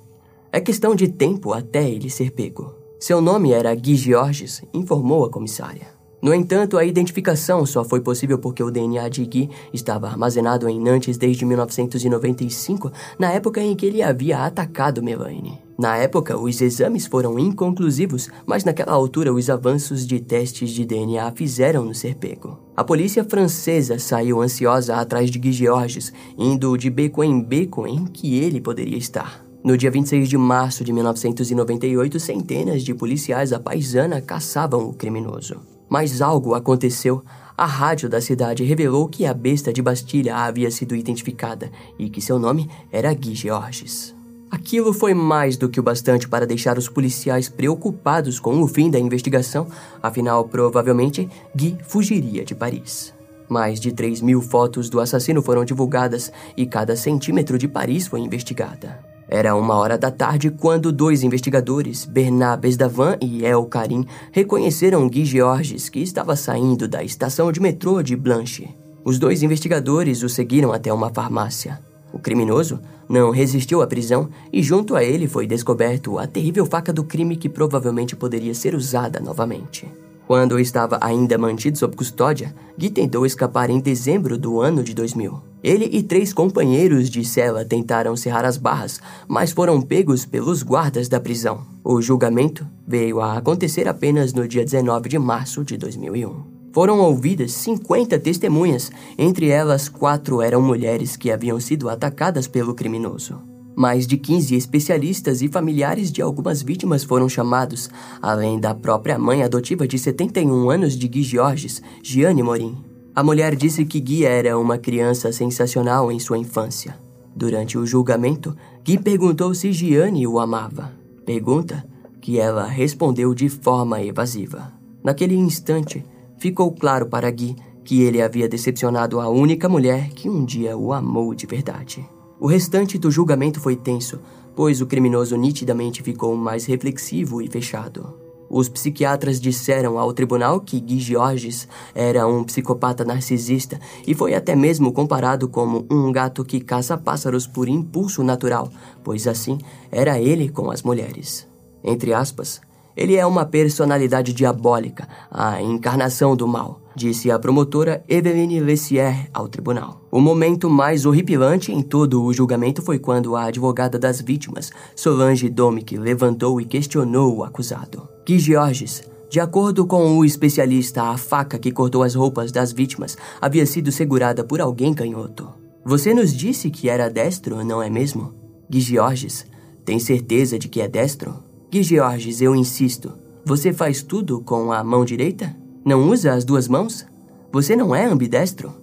É 0.52 0.60
questão 0.60 0.94
de 0.94 1.08
tempo 1.08 1.54
até 1.54 1.88
ele 1.88 2.10
ser 2.10 2.30
pego. 2.32 2.74
Seu 3.00 3.22
nome 3.22 3.52
era 3.52 3.74
Guy 3.74 3.96
Georges, 3.96 4.62
informou 4.74 5.24
a 5.24 5.30
comissária. 5.30 5.95
No 6.22 6.32
entanto, 6.32 6.78
a 6.78 6.84
identificação 6.84 7.66
só 7.66 7.84
foi 7.84 8.00
possível 8.00 8.38
porque 8.38 8.62
o 8.62 8.70
DNA 8.70 9.08
de 9.08 9.24
Guy 9.24 9.50
estava 9.72 10.06
armazenado 10.06 10.68
em 10.68 10.80
Nantes 10.80 11.18
desde 11.18 11.44
1995, 11.44 12.90
na 13.18 13.32
época 13.32 13.60
em 13.60 13.76
que 13.76 13.86
ele 13.86 14.02
havia 14.02 14.38
atacado 14.38 15.02
Melaine. 15.02 15.58
Na 15.78 15.98
época, 15.98 16.38
os 16.38 16.58
exames 16.62 17.06
foram 17.06 17.38
inconclusivos, 17.38 18.30
mas 18.46 18.64
naquela 18.64 18.92
altura 18.92 19.32
os 19.32 19.50
avanços 19.50 20.06
de 20.06 20.18
testes 20.18 20.70
de 20.70 20.86
DNA 20.86 21.30
fizeram-no 21.32 21.94
ser 21.94 22.14
pego. 22.14 22.58
A 22.74 22.82
polícia 22.82 23.22
francesa 23.22 23.98
saiu 23.98 24.40
ansiosa 24.40 24.96
atrás 24.96 25.30
de 25.30 25.38
Guy 25.38 25.52
Georges, 25.52 26.14
indo 26.38 26.78
de 26.78 26.88
beco 26.88 27.22
em 27.22 27.42
beco 27.42 27.86
em 27.86 28.06
que 28.06 28.38
ele 28.38 28.58
poderia 28.58 28.96
estar. 28.96 29.44
No 29.62 29.76
dia 29.76 29.90
26 29.90 30.30
de 30.30 30.38
março 30.38 30.82
de 30.82 30.92
1998, 30.94 32.18
centenas 32.20 32.82
de 32.82 32.94
policiais 32.94 33.52
à 33.52 33.60
paisana 33.60 34.22
caçavam 34.22 34.88
o 34.88 34.94
criminoso. 34.94 35.75
Mas 35.88 36.20
algo 36.20 36.54
aconteceu. 36.54 37.22
A 37.56 37.64
rádio 37.64 38.08
da 38.08 38.20
cidade 38.20 38.64
revelou 38.64 39.08
que 39.08 39.24
a 39.24 39.32
besta 39.32 39.72
de 39.72 39.80
Bastilha 39.80 40.36
havia 40.36 40.70
sido 40.70 40.94
identificada 40.94 41.70
e 41.98 42.10
que 42.10 42.20
seu 42.20 42.38
nome 42.38 42.68
era 42.92 43.14
Guy 43.14 43.34
Georges. 43.34 44.14
Aquilo 44.50 44.92
foi 44.92 45.14
mais 45.14 45.56
do 45.56 45.68
que 45.68 45.80
o 45.80 45.82
bastante 45.82 46.28
para 46.28 46.46
deixar 46.46 46.78
os 46.78 46.88
policiais 46.88 47.48
preocupados 47.48 48.38
com 48.38 48.62
o 48.62 48.68
fim 48.68 48.90
da 48.90 48.98
investigação, 48.98 49.66
afinal, 50.02 50.44
provavelmente, 50.44 51.28
Guy 51.54 51.78
fugiria 51.82 52.44
de 52.44 52.54
Paris. 52.54 53.12
Mais 53.48 53.80
de 53.80 53.92
3 53.92 54.20
mil 54.20 54.42
fotos 54.42 54.88
do 54.88 55.00
assassino 55.00 55.42
foram 55.42 55.64
divulgadas 55.64 56.32
e 56.56 56.66
cada 56.66 56.96
centímetro 56.96 57.58
de 57.58 57.68
Paris 57.68 58.06
foi 58.06 58.20
investigada. 58.20 59.15
Era 59.28 59.56
uma 59.56 59.74
hora 59.74 59.98
da 59.98 60.10
tarde 60.10 60.50
quando 60.50 60.92
dois 60.92 61.24
investigadores, 61.24 62.04
Bernard 62.04 62.60
Besdavan 62.60 63.16
e 63.20 63.44
El 63.44 63.64
Karim, 63.66 64.06
reconheceram 64.30 65.08
Guy 65.08 65.24
Georges, 65.24 65.88
que 65.88 66.00
estava 66.00 66.36
saindo 66.36 66.86
da 66.86 67.02
estação 67.02 67.50
de 67.50 67.60
metrô 67.60 68.02
de 68.02 68.14
Blanche. 68.14 68.68
Os 69.04 69.18
dois 69.18 69.42
investigadores 69.42 70.22
o 70.22 70.28
seguiram 70.28 70.72
até 70.72 70.92
uma 70.92 71.10
farmácia. 71.10 71.80
O 72.12 72.18
criminoso 72.18 72.80
não 73.08 73.30
resistiu 73.30 73.82
à 73.82 73.86
prisão 73.86 74.28
e, 74.52 74.62
junto 74.62 74.94
a 74.94 75.02
ele, 75.02 75.26
foi 75.26 75.46
descoberto 75.46 76.18
a 76.18 76.26
terrível 76.26 76.64
faca 76.64 76.92
do 76.92 77.04
crime 77.04 77.36
que 77.36 77.48
provavelmente 77.48 78.16
poderia 78.16 78.54
ser 78.54 78.74
usada 78.74 79.20
novamente. 79.20 79.88
Quando 80.26 80.58
estava 80.58 80.98
ainda 81.00 81.38
mantido 81.38 81.78
sob 81.78 81.94
custódia, 81.94 82.52
Gui 82.76 82.90
tentou 82.90 83.24
escapar 83.24 83.70
em 83.70 83.78
dezembro 83.78 84.36
do 84.36 84.60
ano 84.60 84.82
de 84.82 84.92
2000. 84.92 85.40
Ele 85.62 85.88
e 85.92 86.02
três 86.02 86.32
companheiros 86.32 87.08
de 87.08 87.24
cela 87.24 87.64
tentaram 87.64 88.16
cerrar 88.16 88.44
as 88.44 88.56
barras, 88.56 89.00
mas 89.28 89.52
foram 89.52 89.80
pegos 89.80 90.26
pelos 90.26 90.64
guardas 90.64 91.08
da 91.08 91.20
prisão. 91.20 91.64
O 91.84 92.02
julgamento 92.02 92.66
veio 92.86 93.20
a 93.20 93.36
acontecer 93.36 93.86
apenas 93.86 94.32
no 94.32 94.48
dia 94.48 94.64
19 94.64 95.08
de 95.08 95.18
março 95.18 95.64
de 95.64 95.76
2001. 95.76 96.56
Foram 96.72 97.00
ouvidas 97.00 97.52
50 97.52 98.18
testemunhas, 98.18 98.90
entre 99.16 99.48
elas 99.48 99.88
quatro 99.88 100.42
eram 100.42 100.60
mulheres 100.60 101.16
que 101.16 101.30
haviam 101.30 101.58
sido 101.60 101.88
atacadas 101.88 102.48
pelo 102.48 102.74
criminoso. 102.74 103.55
Mais 103.76 104.06
de 104.06 104.16
15 104.16 104.54
especialistas 104.54 105.42
e 105.42 105.48
familiares 105.48 106.10
de 106.10 106.22
algumas 106.22 106.62
vítimas 106.62 107.04
foram 107.04 107.28
chamados, 107.28 107.90
além 108.22 108.58
da 108.58 108.74
própria 108.74 109.18
mãe 109.18 109.42
adotiva 109.42 109.86
de 109.86 109.98
71 109.98 110.70
anos 110.70 110.96
de 110.96 111.06
Gui 111.06 111.22
Georges, 111.22 111.82
Gianni 112.02 112.42
Morim. 112.42 112.74
A 113.14 113.22
mulher 113.22 113.54
disse 113.54 113.84
que 113.84 114.00
Gui 114.00 114.24
era 114.24 114.58
uma 114.58 114.78
criança 114.78 115.30
sensacional 115.30 116.10
em 116.10 116.18
sua 116.18 116.38
infância. 116.38 116.98
Durante 117.36 117.76
o 117.76 117.84
julgamento, 117.84 118.56
Gui 118.82 118.96
perguntou 118.96 119.54
se 119.54 119.70
Gianni 119.72 120.26
o 120.26 120.38
amava. 120.38 120.92
Pergunta 121.26 121.86
que 122.18 122.38
ela 122.38 122.64
respondeu 122.64 123.34
de 123.34 123.50
forma 123.50 124.02
evasiva. 124.02 124.72
Naquele 125.04 125.36
instante, 125.36 126.02
ficou 126.38 126.72
claro 126.72 127.06
para 127.06 127.30
Gui 127.30 127.54
que 127.84 128.02
ele 128.02 128.22
havia 128.22 128.48
decepcionado 128.48 129.20
a 129.20 129.28
única 129.28 129.68
mulher 129.68 130.08
que 130.14 130.30
um 130.30 130.46
dia 130.46 130.78
o 130.78 130.94
amou 130.94 131.34
de 131.34 131.46
verdade. 131.46 132.15
O 132.38 132.46
restante 132.46 132.98
do 132.98 133.10
julgamento 133.10 133.60
foi 133.60 133.76
tenso, 133.76 134.20
pois 134.54 134.80
o 134.80 134.86
criminoso 134.86 135.36
nitidamente 135.36 136.02
ficou 136.02 136.36
mais 136.36 136.66
reflexivo 136.66 137.40
e 137.40 137.48
fechado. 137.48 138.14
Os 138.48 138.68
psiquiatras 138.68 139.40
disseram 139.40 139.98
ao 139.98 140.12
tribunal 140.12 140.60
que 140.60 140.78
Guy 140.78 141.00
Georges 141.00 141.66
era 141.94 142.26
um 142.26 142.44
psicopata 142.44 143.04
narcisista 143.04 143.80
e 144.06 144.14
foi 144.14 144.34
até 144.34 144.54
mesmo 144.54 144.92
comparado 144.92 145.48
como 145.48 145.84
um 145.90 146.12
gato 146.12 146.44
que 146.44 146.60
caça 146.60 146.96
pássaros 146.96 147.46
por 147.46 147.68
impulso 147.68 148.22
natural, 148.22 148.70
pois 149.02 149.26
assim 149.26 149.58
era 149.90 150.20
ele 150.20 150.48
com 150.48 150.70
as 150.70 150.82
mulheres. 150.82 151.48
Entre 151.82 152.14
aspas, 152.14 152.60
ele 152.96 153.16
é 153.16 153.26
uma 153.26 153.44
personalidade 153.44 154.32
diabólica, 154.32 155.08
a 155.30 155.60
encarnação 155.60 156.36
do 156.36 156.46
mal, 156.46 156.80
disse 156.96 157.30
a 157.30 157.38
promotora 157.38 158.02
Eveline 158.08 158.58
Lessier 158.58 159.28
ao 159.32 159.46
tribunal. 159.46 160.00
O 160.10 160.18
momento 160.18 160.70
mais 160.70 161.04
horripilante 161.04 161.70
em 161.70 161.82
todo 161.82 162.24
o 162.24 162.32
julgamento 162.32 162.80
foi 162.80 162.98
quando 162.98 163.36
a 163.36 163.44
advogada 163.44 163.98
das 163.98 164.22
vítimas, 164.22 164.72
Solange 164.96 165.50
Domick, 165.50 165.96
levantou 165.98 166.58
e 166.58 166.64
questionou 166.64 167.36
o 167.36 167.44
acusado. 167.44 168.08
Que 168.24 168.38
Georges, 168.38 169.02
de 169.28 169.38
acordo 169.38 169.86
com 169.86 170.16
o 170.16 170.24
especialista, 170.24 171.02
a 171.02 171.18
faca 171.18 171.58
que 171.58 171.70
cortou 171.70 172.02
as 172.02 172.14
roupas 172.14 172.50
das 172.50 172.72
vítimas 172.72 173.18
havia 173.40 173.66
sido 173.66 173.92
segurada 173.92 174.42
por 174.42 174.62
alguém 174.62 174.94
canhoto. 174.94 175.52
Você 175.84 176.14
nos 176.14 176.34
disse 176.34 176.70
que 176.70 176.88
era 176.88 177.10
destro, 177.10 177.62
não 177.62 177.82
é 177.82 177.90
mesmo? 177.90 178.34
Gui 178.70 178.80
Georges, 178.80 179.46
tem 179.84 179.98
certeza 179.98 180.58
de 180.58 180.66
que 180.66 180.80
é 180.80 180.88
destro? 180.88 181.36
Gui 181.70 181.82
Georges, 181.82 182.40
eu 182.40 182.56
insisto. 182.56 183.12
Você 183.44 183.72
faz 183.72 184.02
tudo 184.02 184.40
com 184.40 184.72
a 184.72 184.82
mão 184.82 185.04
direita? 185.04 185.54
Não 185.86 186.10
usa 186.10 186.32
as 186.32 186.44
duas 186.44 186.66
mãos? 186.66 187.06
Você 187.52 187.76
não 187.76 187.94
é 187.94 188.04
ambidestro? 188.04 188.74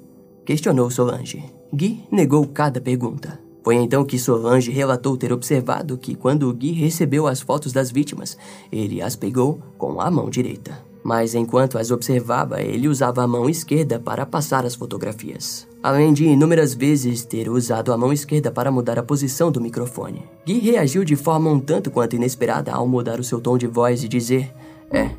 Questionou 0.46 0.90
Solange. 0.90 1.44
Gui 1.76 2.06
negou 2.10 2.48
cada 2.48 2.80
pergunta. 2.80 3.38
Foi 3.62 3.76
então 3.76 4.06
que 4.06 4.18
Solange 4.18 4.72
relatou 4.72 5.18
ter 5.18 5.34
observado 5.34 5.98
que 5.98 6.16
quando 6.16 6.54
Gui 6.54 6.72
recebeu 6.72 7.28
as 7.28 7.42
fotos 7.42 7.74
das 7.74 7.92
vítimas, 7.92 8.38
ele 8.72 9.02
as 9.02 9.18
pegou 9.18 9.60
com 9.78 10.00
a 10.00 10.10
mão 10.10 10.30
direita. 10.30 10.82
Mas 11.04 11.36
enquanto 11.36 11.78
as 11.78 11.92
observava, 11.92 12.62
ele 12.62 12.88
usava 12.88 13.22
a 13.22 13.28
mão 13.28 13.50
esquerda 13.50 14.00
para 14.00 14.26
passar 14.26 14.66
as 14.66 14.74
fotografias 14.74 15.68
além 15.84 16.14
de 16.14 16.26
inúmeras 16.26 16.74
vezes 16.74 17.26
ter 17.26 17.50
usado 17.50 17.92
a 17.92 17.98
mão 17.98 18.14
esquerda 18.14 18.50
para 18.50 18.72
mudar 18.72 18.98
a 18.98 19.04
posição 19.04 19.52
do 19.52 19.60
microfone. 19.60 20.24
Gui 20.46 20.60
reagiu 20.60 21.04
de 21.04 21.18
forma 21.18 21.52
um 21.52 21.60
tanto 21.60 21.92
quanto 21.92 22.16
inesperada 22.16 22.72
ao 22.72 22.88
mudar 22.88 23.20
o 23.20 23.24
seu 23.24 23.42
tom 23.42 23.58
de 23.58 23.68
voz 23.68 24.02
e 24.02 24.08
dizer: 24.08 24.50
É, 24.90 25.10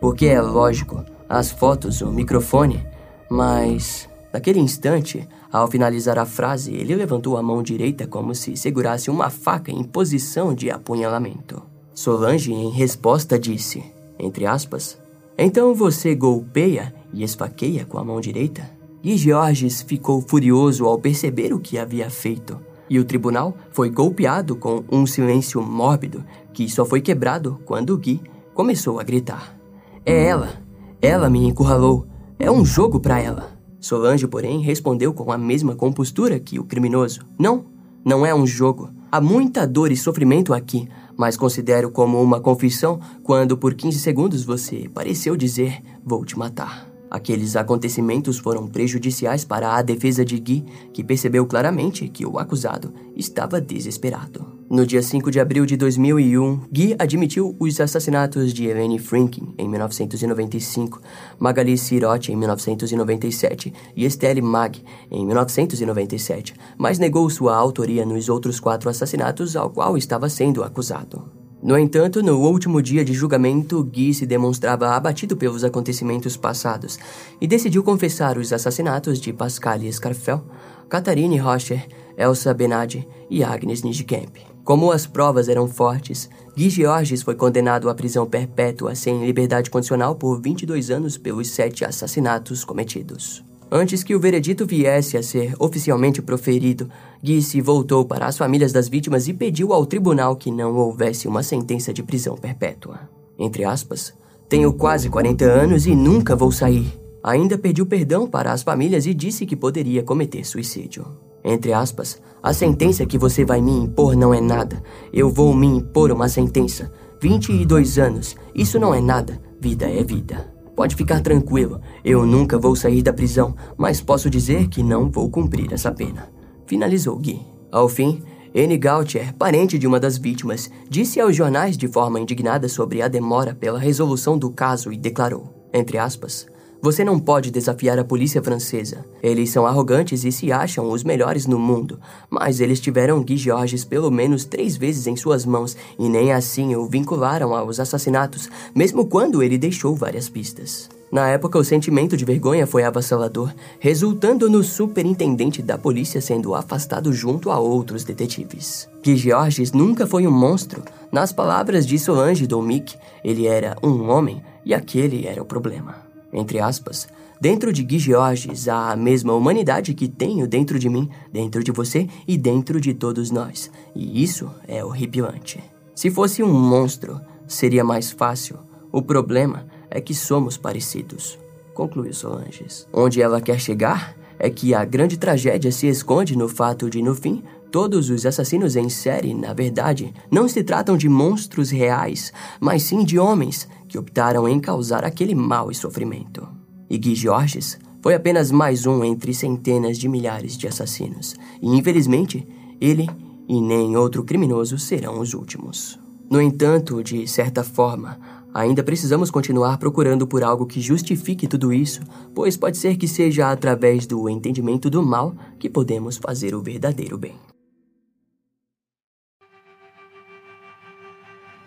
porque 0.00 0.26
é 0.26 0.40
lógico, 0.40 1.04
as 1.32 1.50
fotos, 1.50 2.02
o 2.02 2.12
microfone, 2.12 2.86
mas. 3.30 4.06
Naquele 4.30 4.60
instante, 4.60 5.26
ao 5.50 5.66
finalizar 5.66 6.18
a 6.18 6.26
frase, 6.26 6.74
ele 6.74 6.94
levantou 6.94 7.38
a 7.38 7.42
mão 7.42 7.62
direita 7.62 8.06
como 8.06 8.34
se 8.34 8.54
segurasse 8.54 9.10
uma 9.10 9.30
faca 9.30 9.70
em 9.70 9.82
posição 9.82 10.54
de 10.54 10.70
apunhalamento. 10.70 11.62
Solange, 11.94 12.52
em 12.52 12.70
resposta, 12.70 13.38
disse, 13.38 13.82
entre 14.18 14.44
aspas, 14.44 14.98
Então 15.38 15.74
você 15.74 16.14
golpeia 16.14 16.94
e 17.14 17.22
esfaqueia 17.22 17.86
com 17.86 17.98
a 17.98 18.04
mão 18.04 18.20
direita? 18.20 18.70
E 19.02 19.16
Georges 19.16 19.80
ficou 19.80 20.20
furioso 20.20 20.84
ao 20.84 20.98
perceber 20.98 21.54
o 21.54 21.60
que 21.60 21.78
havia 21.78 22.10
feito. 22.10 22.60
E 22.90 22.98
o 22.98 23.04
tribunal 23.04 23.56
foi 23.70 23.88
golpeado 23.88 24.54
com 24.54 24.84
um 24.92 25.06
silêncio 25.06 25.62
mórbido 25.62 26.24
que 26.52 26.68
só 26.68 26.84
foi 26.84 27.00
quebrado 27.00 27.58
quando 27.64 27.96
Gui 27.96 28.20
começou 28.52 29.00
a 29.00 29.02
gritar. 29.02 29.56
É 30.04 30.26
ela. 30.26 30.61
Ela 31.02 31.28
me 31.28 31.44
encurralou. 31.44 32.06
É 32.38 32.48
um 32.48 32.64
jogo 32.64 33.00
para 33.00 33.20
ela. 33.20 33.58
Solange, 33.80 34.28
porém, 34.28 34.60
respondeu 34.60 35.12
com 35.12 35.32
a 35.32 35.36
mesma 35.36 35.74
compostura 35.74 36.38
que 36.38 36.60
o 36.60 36.64
criminoso. 36.64 37.26
Não, 37.36 37.64
não 38.04 38.24
é 38.24 38.32
um 38.32 38.46
jogo. 38.46 38.88
Há 39.10 39.20
muita 39.20 39.66
dor 39.66 39.90
e 39.90 39.96
sofrimento 39.96 40.54
aqui, 40.54 40.88
mas 41.16 41.36
considero 41.36 41.90
como 41.90 42.22
uma 42.22 42.38
confissão 42.38 43.00
quando 43.24 43.58
por 43.58 43.74
15 43.74 43.98
segundos 43.98 44.44
você 44.44 44.88
pareceu 44.94 45.36
dizer: 45.36 45.82
Vou 46.04 46.24
te 46.24 46.38
matar. 46.38 46.91
Aqueles 47.12 47.56
acontecimentos 47.56 48.38
foram 48.38 48.66
prejudiciais 48.66 49.44
para 49.44 49.76
a 49.76 49.82
defesa 49.82 50.24
de 50.24 50.38
Guy, 50.40 50.64
que 50.94 51.04
percebeu 51.04 51.44
claramente 51.44 52.08
que 52.08 52.24
o 52.24 52.38
acusado 52.38 52.90
estava 53.14 53.60
desesperado. 53.60 54.46
No 54.70 54.86
dia 54.86 55.02
5 55.02 55.30
de 55.30 55.38
abril 55.38 55.66
de 55.66 55.76
2001, 55.76 56.60
Guy 56.72 56.96
admitiu 56.98 57.54
os 57.60 57.78
assassinatos 57.82 58.54
de 58.54 58.64
Helene 58.64 58.98
Franklin 58.98 59.52
em 59.58 59.68
1995, 59.68 61.02
Magali 61.38 61.76
Sirotti 61.76 62.32
em 62.32 62.36
1997 62.36 63.74
e 63.94 64.06
Estelle 64.06 64.40
Mag 64.40 64.82
em 65.10 65.26
1997, 65.26 66.54
mas 66.78 66.98
negou 66.98 67.28
sua 67.28 67.54
autoria 67.54 68.06
nos 68.06 68.30
outros 68.30 68.58
quatro 68.58 68.88
assassinatos 68.88 69.54
ao 69.54 69.68
qual 69.68 69.98
estava 69.98 70.30
sendo 70.30 70.64
acusado. 70.64 71.41
No 71.62 71.78
entanto, 71.78 72.24
no 72.24 72.40
último 72.40 72.82
dia 72.82 73.04
de 73.04 73.12
julgamento, 73.12 73.84
Guy 73.84 74.12
se 74.12 74.26
demonstrava 74.26 74.96
abatido 74.96 75.36
pelos 75.36 75.62
acontecimentos 75.62 76.36
passados 76.36 76.98
e 77.40 77.46
decidiu 77.46 77.84
confessar 77.84 78.36
os 78.36 78.52
assassinatos 78.52 79.20
de 79.20 79.32
Pascal 79.32 79.78
Scarfel, 79.92 80.42
Catharine 80.88 81.38
Rocher, 81.38 81.86
Elsa 82.16 82.52
Benadi 82.52 83.06
e 83.30 83.44
Agnes 83.44 83.84
Nijkamp. 83.84 84.38
Como 84.64 84.90
as 84.90 85.06
provas 85.06 85.48
eram 85.48 85.68
fortes, 85.68 86.28
Guy 86.56 86.68
Georges 86.68 87.22
foi 87.22 87.36
condenado 87.36 87.88
à 87.88 87.94
prisão 87.94 88.26
perpétua 88.26 88.96
sem 88.96 89.24
liberdade 89.24 89.70
condicional 89.70 90.16
por 90.16 90.42
22 90.42 90.90
anos 90.90 91.16
pelos 91.16 91.48
sete 91.50 91.84
assassinatos 91.84 92.64
cometidos. 92.64 93.51
Antes 93.74 94.04
que 94.04 94.14
o 94.14 94.20
veredito 94.20 94.66
viesse 94.66 95.16
a 95.16 95.22
ser 95.22 95.54
oficialmente 95.58 96.20
proferido, 96.20 96.90
Guice 97.24 97.58
voltou 97.62 98.04
para 98.04 98.26
as 98.26 98.36
famílias 98.36 98.70
das 98.70 98.86
vítimas 98.86 99.28
e 99.28 99.32
pediu 99.32 99.72
ao 99.72 99.86
tribunal 99.86 100.36
que 100.36 100.50
não 100.50 100.76
houvesse 100.76 101.26
uma 101.26 101.42
sentença 101.42 101.90
de 101.90 102.02
prisão 102.02 102.36
perpétua. 102.36 103.08
Entre 103.38 103.64
aspas, 103.64 104.12
tenho 104.46 104.74
quase 104.74 105.08
40 105.08 105.46
anos 105.46 105.86
e 105.86 105.94
nunca 105.94 106.36
vou 106.36 106.52
sair. 106.52 106.92
Ainda 107.24 107.56
pediu 107.56 107.86
perdão 107.86 108.26
para 108.26 108.52
as 108.52 108.62
famílias 108.62 109.06
e 109.06 109.14
disse 109.14 109.46
que 109.46 109.56
poderia 109.56 110.02
cometer 110.02 110.44
suicídio. 110.44 111.06
Entre 111.42 111.72
aspas, 111.72 112.20
a 112.42 112.52
sentença 112.52 113.06
que 113.06 113.16
você 113.16 113.42
vai 113.42 113.62
me 113.62 113.72
impor 113.72 114.14
não 114.14 114.34
é 114.34 114.40
nada. 114.42 114.82
Eu 115.10 115.30
vou 115.30 115.54
me 115.54 115.66
impor 115.66 116.12
uma 116.12 116.28
sentença. 116.28 116.92
22 117.22 117.98
anos, 117.98 118.36
isso 118.54 118.78
não 118.78 118.92
é 118.92 119.00
nada. 119.00 119.40
Vida 119.58 119.88
é 119.88 120.04
vida. 120.04 120.51
Pode 120.74 120.96
ficar 120.96 121.20
tranquilo, 121.20 121.80
eu 122.04 122.24
nunca 122.24 122.58
vou 122.58 122.74
sair 122.74 123.02
da 123.02 123.12
prisão, 123.12 123.54
mas 123.76 124.00
posso 124.00 124.30
dizer 124.30 124.68
que 124.68 124.82
não 124.82 125.10
vou 125.10 125.30
cumprir 125.30 125.72
essa 125.72 125.92
pena. 125.92 126.30
Finalizou 126.66 127.18
Gui. 127.18 127.40
Ao 127.70 127.88
fim, 127.88 128.22
N. 128.54 128.76
Gautier, 128.76 129.34
parente 129.34 129.78
de 129.78 129.86
uma 129.86 129.98
das 129.98 130.18
vítimas, 130.18 130.70
disse 130.88 131.20
aos 131.20 131.34
jornais 131.34 131.76
de 131.76 131.88
forma 131.88 132.20
indignada 132.20 132.68
sobre 132.68 133.00
a 133.00 133.08
demora 133.08 133.54
pela 133.54 133.78
resolução 133.78 134.36
do 134.36 134.50
caso 134.50 134.92
e 134.92 134.96
declarou, 134.96 135.68
entre 135.72 135.96
aspas, 135.96 136.46
você 136.82 137.04
não 137.04 137.16
pode 137.16 137.52
desafiar 137.52 137.96
a 138.00 138.04
polícia 138.04 138.42
francesa. 138.42 139.04
Eles 139.22 139.50
são 139.50 139.64
arrogantes 139.64 140.24
e 140.24 140.32
se 140.32 140.50
acham 140.50 140.90
os 140.90 141.04
melhores 141.04 141.46
no 141.46 141.56
mundo, 141.56 142.00
mas 142.28 142.60
eles 142.60 142.80
tiveram 142.80 143.22
Guy 143.22 143.36
Georges 143.36 143.84
pelo 143.84 144.10
menos 144.10 144.44
três 144.44 144.76
vezes 144.76 145.06
em 145.06 145.14
suas 145.14 145.46
mãos 145.46 145.76
e 145.96 146.08
nem 146.08 146.32
assim 146.32 146.74
o 146.74 146.84
vincularam 146.86 147.54
aos 147.54 147.78
assassinatos, 147.78 148.50
mesmo 148.74 149.06
quando 149.06 149.44
ele 149.44 149.56
deixou 149.56 149.94
várias 149.94 150.28
pistas. 150.28 150.90
Na 151.12 151.28
época, 151.28 151.58
o 151.58 151.64
sentimento 151.64 152.16
de 152.16 152.24
vergonha 152.24 152.66
foi 152.66 152.82
avassalador, 152.82 153.52
resultando 153.78 154.50
no 154.50 154.64
superintendente 154.64 155.62
da 155.62 155.78
polícia 155.78 156.20
sendo 156.20 156.52
afastado 156.52 157.12
junto 157.12 157.50
a 157.50 157.60
outros 157.60 158.02
detetives. 158.02 158.88
Guy 159.04 159.14
Georges 159.16 159.70
nunca 159.70 160.04
foi 160.04 160.26
um 160.26 160.32
monstro. 160.32 160.82
Nas 161.12 161.32
palavras 161.32 161.86
de 161.86 161.96
Solange 161.96 162.46
Domic, 162.46 162.96
ele 163.22 163.46
era 163.46 163.76
um 163.82 164.10
homem 164.10 164.42
e 164.64 164.74
aquele 164.74 165.26
era 165.26 165.40
o 165.40 165.44
problema 165.44 166.11
entre 166.32 166.58
aspas, 166.58 167.08
dentro 167.40 167.72
de 167.72 167.82
Gui 167.82 167.98
Georges 167.98 168.68
a 168.68 168.94
mesma 168.96 169.34
humanidade 169.34 169.94
que 169.94 170.08
tenho 170.08 170.46
dentro 170.46 170.78
de 170.78 170.88
mim, 170.88 171.08
dentro 171.32 171.62
de 171.62 171.72
você 171.72 172.08
e 172.26 172.38
dentro 172.38 172.80
de 172.80 172.94
todos 172.94 173.30
nós. 173.30 173.70
E 173.94 174.22
isso 174.22 174.50
é 174.66 174.84
horripilante. 174.84 175.62
Se 175.94 176.10
fosse 176.10 176.42
um 176.42 176.52
monstro, 176.52 177.20
seria 177.46 177.84
mais 177.84 178.10
fácil. 178.10 178.58
O 178.90 179.02
problema 179.02 179.66
é 179.90 180.00
que 180.00 180.14
somos 180.14 180.56
parecidos, 180.56 181.38
concluiu 181.74 182.12
Solanges. 182.14 182.86
Onde 182.92 183.20
ela 183.20 183.40
quer 183.40 183.58
chegar 183.60 184.16
é 184.38 184.50
que 184.50 184.74
a 184.74 184.84
grande 184.84 185.16
tragédia 185.16 185.70
se 185.70 185.86
esconde 185.86 186.36
no 186.36 186.48
fato 186.48 186.90
de, 186.90 187.02
no 187.02 187.14
fim, 187.14 187.42
todos 187.72 188.10
os 188.10 188.26
assassinos 188.26 188.76
em 188.76 188.90
série, 188.90 189.32
na 189.32 189.54
verdade, 189.54 190.12
não 190.30 190.46
se 190.46 190.62
tratam 190.62 190.94
de 190.94 191.08
monstros 191.08 191.70
reais, 191.70 192.30
mas 192.60 192.82
sim 192.82 193.02
de 193.02 193.18
homens 193.18 193.66
que 193.88 193.98
optaram 193.98 194.46
em 194.46 194.60
causar 194.60 195.06
aquele 195.06 195.34
mal 195.34 195.70
e 195.70 195.74
sofrimento. 195.74 196.46
E 196.90 196.98
Guy 196.98 197.14
Georges 197.14 197.78
foi 198.02 198.14
apenas 198.14 198.50
mais 198.50 198.84
um 198.84 199.02
entre 199.02 199.32
centenas 199.32 199.96
de 199.96 200.06
milhares 200.06 200.56
de 200.56 200.68
assassinos, 200.68 201.34
e 201.62 201.74
infelizmente, 201.74 202.46
ele 202.78 203.08
e 203.48 203.58
nem 203.58 203.96
outro 203.96 204.22
criminoso 204.22 204.78
serão 204.78 205.18
os 205.18 205.32
últimos. 205.32 205.98
No 206.30 206.42
entanto, 206.42 207.02
de 207.02 207.26
certa 207.26 207.64
forma, 207.64 208.18
ainda 208.52 208.82
precisamos 208.82 209.30
continuar 209.30 209.78
procurando 209.78 210.26
por 210.26 210.44
algo 210.44 210.66
que 210.66 210.80
justifique 210.80 211.48
tudo 211.48 211.72
isso, 211.72 212.02
pois 212.34 212.54
pode 212.54 212.76
ser 212.76 212.98
que 212.98 213.08
seja 213.08 213.50
através 213.50 214.06
do 214.06 214.28
entendimento 214.28 214.90
do 214.90 215.02
mal 215.02 215.34
que 215.58 215.70
podemos 215.70 216.18
fazer 216.18 216.54
o 216.54 216.62
verdadeiro 216.62 217.16
bem. 217.16 217.34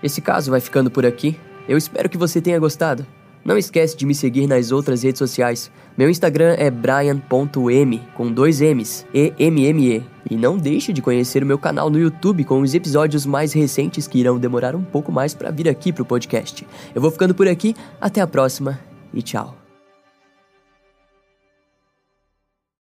Esse 0.05 0.21
caso 0.21 0.51
vai 0.51 0.61
ficando 0.61 0.91
por 0.91 1.03
aqui. 1.03 1.35
Eu 1.67 1.75
espero 1.79 2.07
que 2.07 2.15
você 2.15 2.39
tenha 2.39 2.59
gostado. 2.59 3.03
Não 3.43 3.57
esquece 3.57 3.97
de 3.97 4.05
me 4.05 4.13
seguir 4.13 4.45
nas 4.45 4.71
outras 4.71 5.01
redes 5.01 5.17
sociais. 5.17 5.71
Meu 5.97 6.11
Instagram 6.11 6.55
é 6.59 6.69
brian.m, 6.69 8.01
com 8.13 8.31
dois 8.31 8.61
M's, 8.61 9.03
E-M-M-E. 9.11 10.03
E 10.29 10.35
não 10.35 10.59
deixe 10.59 10.93
de 10.93 11.01
conhecer 11.01 11.41
o 11.41 11.45
meu 11.47 11.57
canal 11.57 11.89
no 11.89 11.97
YouTube 11.97 12.43
com 12.43 12.61
os 12.61 12.75
episódios 12.75 13.25
mais 13.25 13.51
recentes 13.51 14.05
que 14.05 14.19
irão 14.19 14.37
demorar 14.37 14.75
um 14.75 14.83
pouco 14.83 15.11
mais 15.11 15.33
para 15.33 15.49
vir 15.49 15.67
aqui 15.67 15.91
pro 15.91 16.05
podcast. 16.05 16.67
Eu 16.93 17.01
vou 17.01 17.09
ficando 17.09 17.33
por 17.33 17.47
aqui, 17.47 17.75
até 17.99 18.21
a 18.21 18.27
próxima 18.27 18.79
e 19.11 19.23
tchau. 19.23 19.64